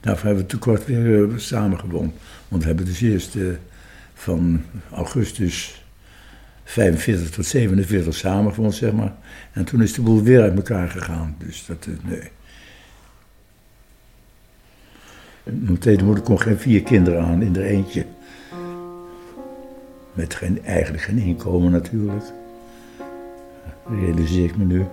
Daarvoor 0.00 0.26
hebben 0.26 0.44
we 0.44 0.50
te 0.50 0.58
kort 0.58 0.84
weer 0.84 1.06
uh, 1.06 1.38
samengewoond. 1.38 2.14
Want 2.48 2.62
we 2.62 2.68
hebben 2.68 2.86
dus 2.86 3.00
eerst 3.00 3.34
uh, 3.34 3.54
van 4.14 4.64
augustus 4.90 5.83
45 6.64 7.30
tot 7.30 7.46
47 7.46 8.14
samengewoond, 8.14 8.74
zeg 8.74 8.92
maar. 8.92 9.12
En 9.52 9.64
toen 9.64 9.82
is 9.82 9.92
de 9.92 10.02
boel 10.02 10.22
weer 10.22 10.42
uit 10.42 10.56
elkaar 10.56 10.88
gegaan. 10.88 11.36
Dus 11.38 11.66
dat, 11.66 11.86
uh, 11.86 11.94
nee. 12.02 12.30
Mijn 15.42 15.78
tweede 15.78 16.04
moeder 16.04 16.24
kon 16.24 16.40
geen 16.40 16.58
vier 16.58 16.82
kinderen 16.82 17.22
aan 17.24 17.42
in 17.42 17.56
er 17.56 17.64
eentje. 17.64 18.04
Met 20.12 20.34
geen, 20.34 20.64
eigenlijk 20.64 21.02
geen 21.02 21.18
inkomen 21.18 21.72
natuurlijk. 21.72 22.24
Realiseer 23.88 24.44
ik 24.44 24.56
me 24.56 24.64
nu. 24.64 24.84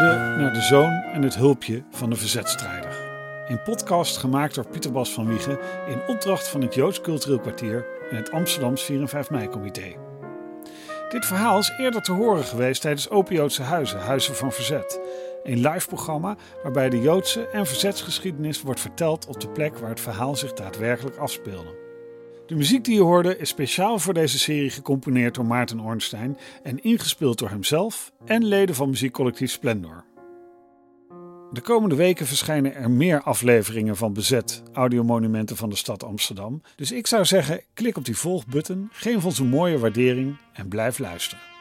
Naar 0.00 0.52
De 0.52 0.60
Zoon 0.60 1.02
en 1.12 1.22
het 1.22 1.34
Hulpje 1.34 1.82
van 1.90 2.10
de 2.10 2.16
Verzetstrijder. 2.16 2.96
Een 3.48 3.62
podcast 3.62 4.16
gemaakt 4.16 4.54
door 4.54 4.66
Pieter 4.66 4.92
Bas 4.92 5.12
van 5.12 5.28
Wiegen 5.28 5.58
in 5.88 6.06
opdracht 6.06 6.48
van 6.48 6.60
het 6.60 6.74
Joods 6.74 7.00
Cultureel 7.00 7.38
Kwartier 7.38 7.86
en 8.10 8.16
het 8.16 8.30
Amsterdams 8.30 8.82
4 8.82 9.00
en 9.00 9.08
5 9.08 9.30
mei-comité. 9.30 9.94
Dit 11.08 11.26
verhaal 11.26 11.58
is 11.58 11.72
eerder 11.78 12.02
te 12.02 12.12
horen 12.12 12.44
geweest 12.44 12.80
tijdens 12.80 13.10
Open 13.10 13.34
Joodse 13.34 13.62
Huizen, 13.62 14.00
Huizen 14.00 14.34
van 14.34 14.52
Verzet. 14.52 15.00
Een 15.42 15.68
live 15.68 15.88
programma 15.88 16.36
waarbij 16.62 16.90
de 16.90 17.00
Joodse 17.00 17.48
en 17.48 17.66
verzetsgeschiedenis 17.66 18.62
wordt 18.62 18.80
verteld 18.80 19.26
op 19.26 19.40
de 19.40 19.48
plek 19.48 19.78
waar 19.78 19.90
het 19.90 20.00
verhaal 20.00 20.36
zich 20.36 20.52
daadwerkelijk 20.52 21.16
afspeelde. 21.16 21.83
De 22.46 22.54
muziek 22.54 22.84
die 22.84 22.94
je 22.94 23.00
hoorde 23.00 23.38
is 23.38 23.48
speciaal 23.48 23.98
voor 23.98 24.14
deze 24.14 24.38
serie 24.38 24.70
gecomponeerd 24.70 25.34
door 25.34 25.44
Maarten 25.44 25.80
Ornstein 25.80 26.38
en 26.62 26.82
ingespeeld 26.82 27.38
door 27.38 27.48
hemzelf 27.48 28.12
en 28.24 28.44
leden 28.44 28.74
van 28.74 28.88
muziekcollectief 28.88 29.50
Splendor. 29.50 30.04
De 31.52 31.60
komende 31.60 31.94
weken 31.94 32.26
verschijnen 32.26 32.74
er 32.74 32.90
meer 32.90 33.22
afleveringen 33.22 33.96
van 33.96 34.12
Bezet, 34.12 34.62
audiomonumenten 34.72 35.56
van 35.56 35.68
de 35.68 35.76
stad 35.76 36.04
Amsterdam. 36.04 36.62
Dus 36.76 36.92
ik 36.92 37.06
zou 37.06 37.24
zeggen, 37.24 37.60
klik 37.74 37.96
op 37.96 38.04
die 38.04 38.16
volgbutton, 38.16 38.88
geef 38.92 39.24
ons 39.24 39.38
een 39.38 39.48
mooie 39.48 39.78
waardering 39.78 40.36
en 40.52 40.68
blijf 40.68 40.98
luisteren. 40.98 41.53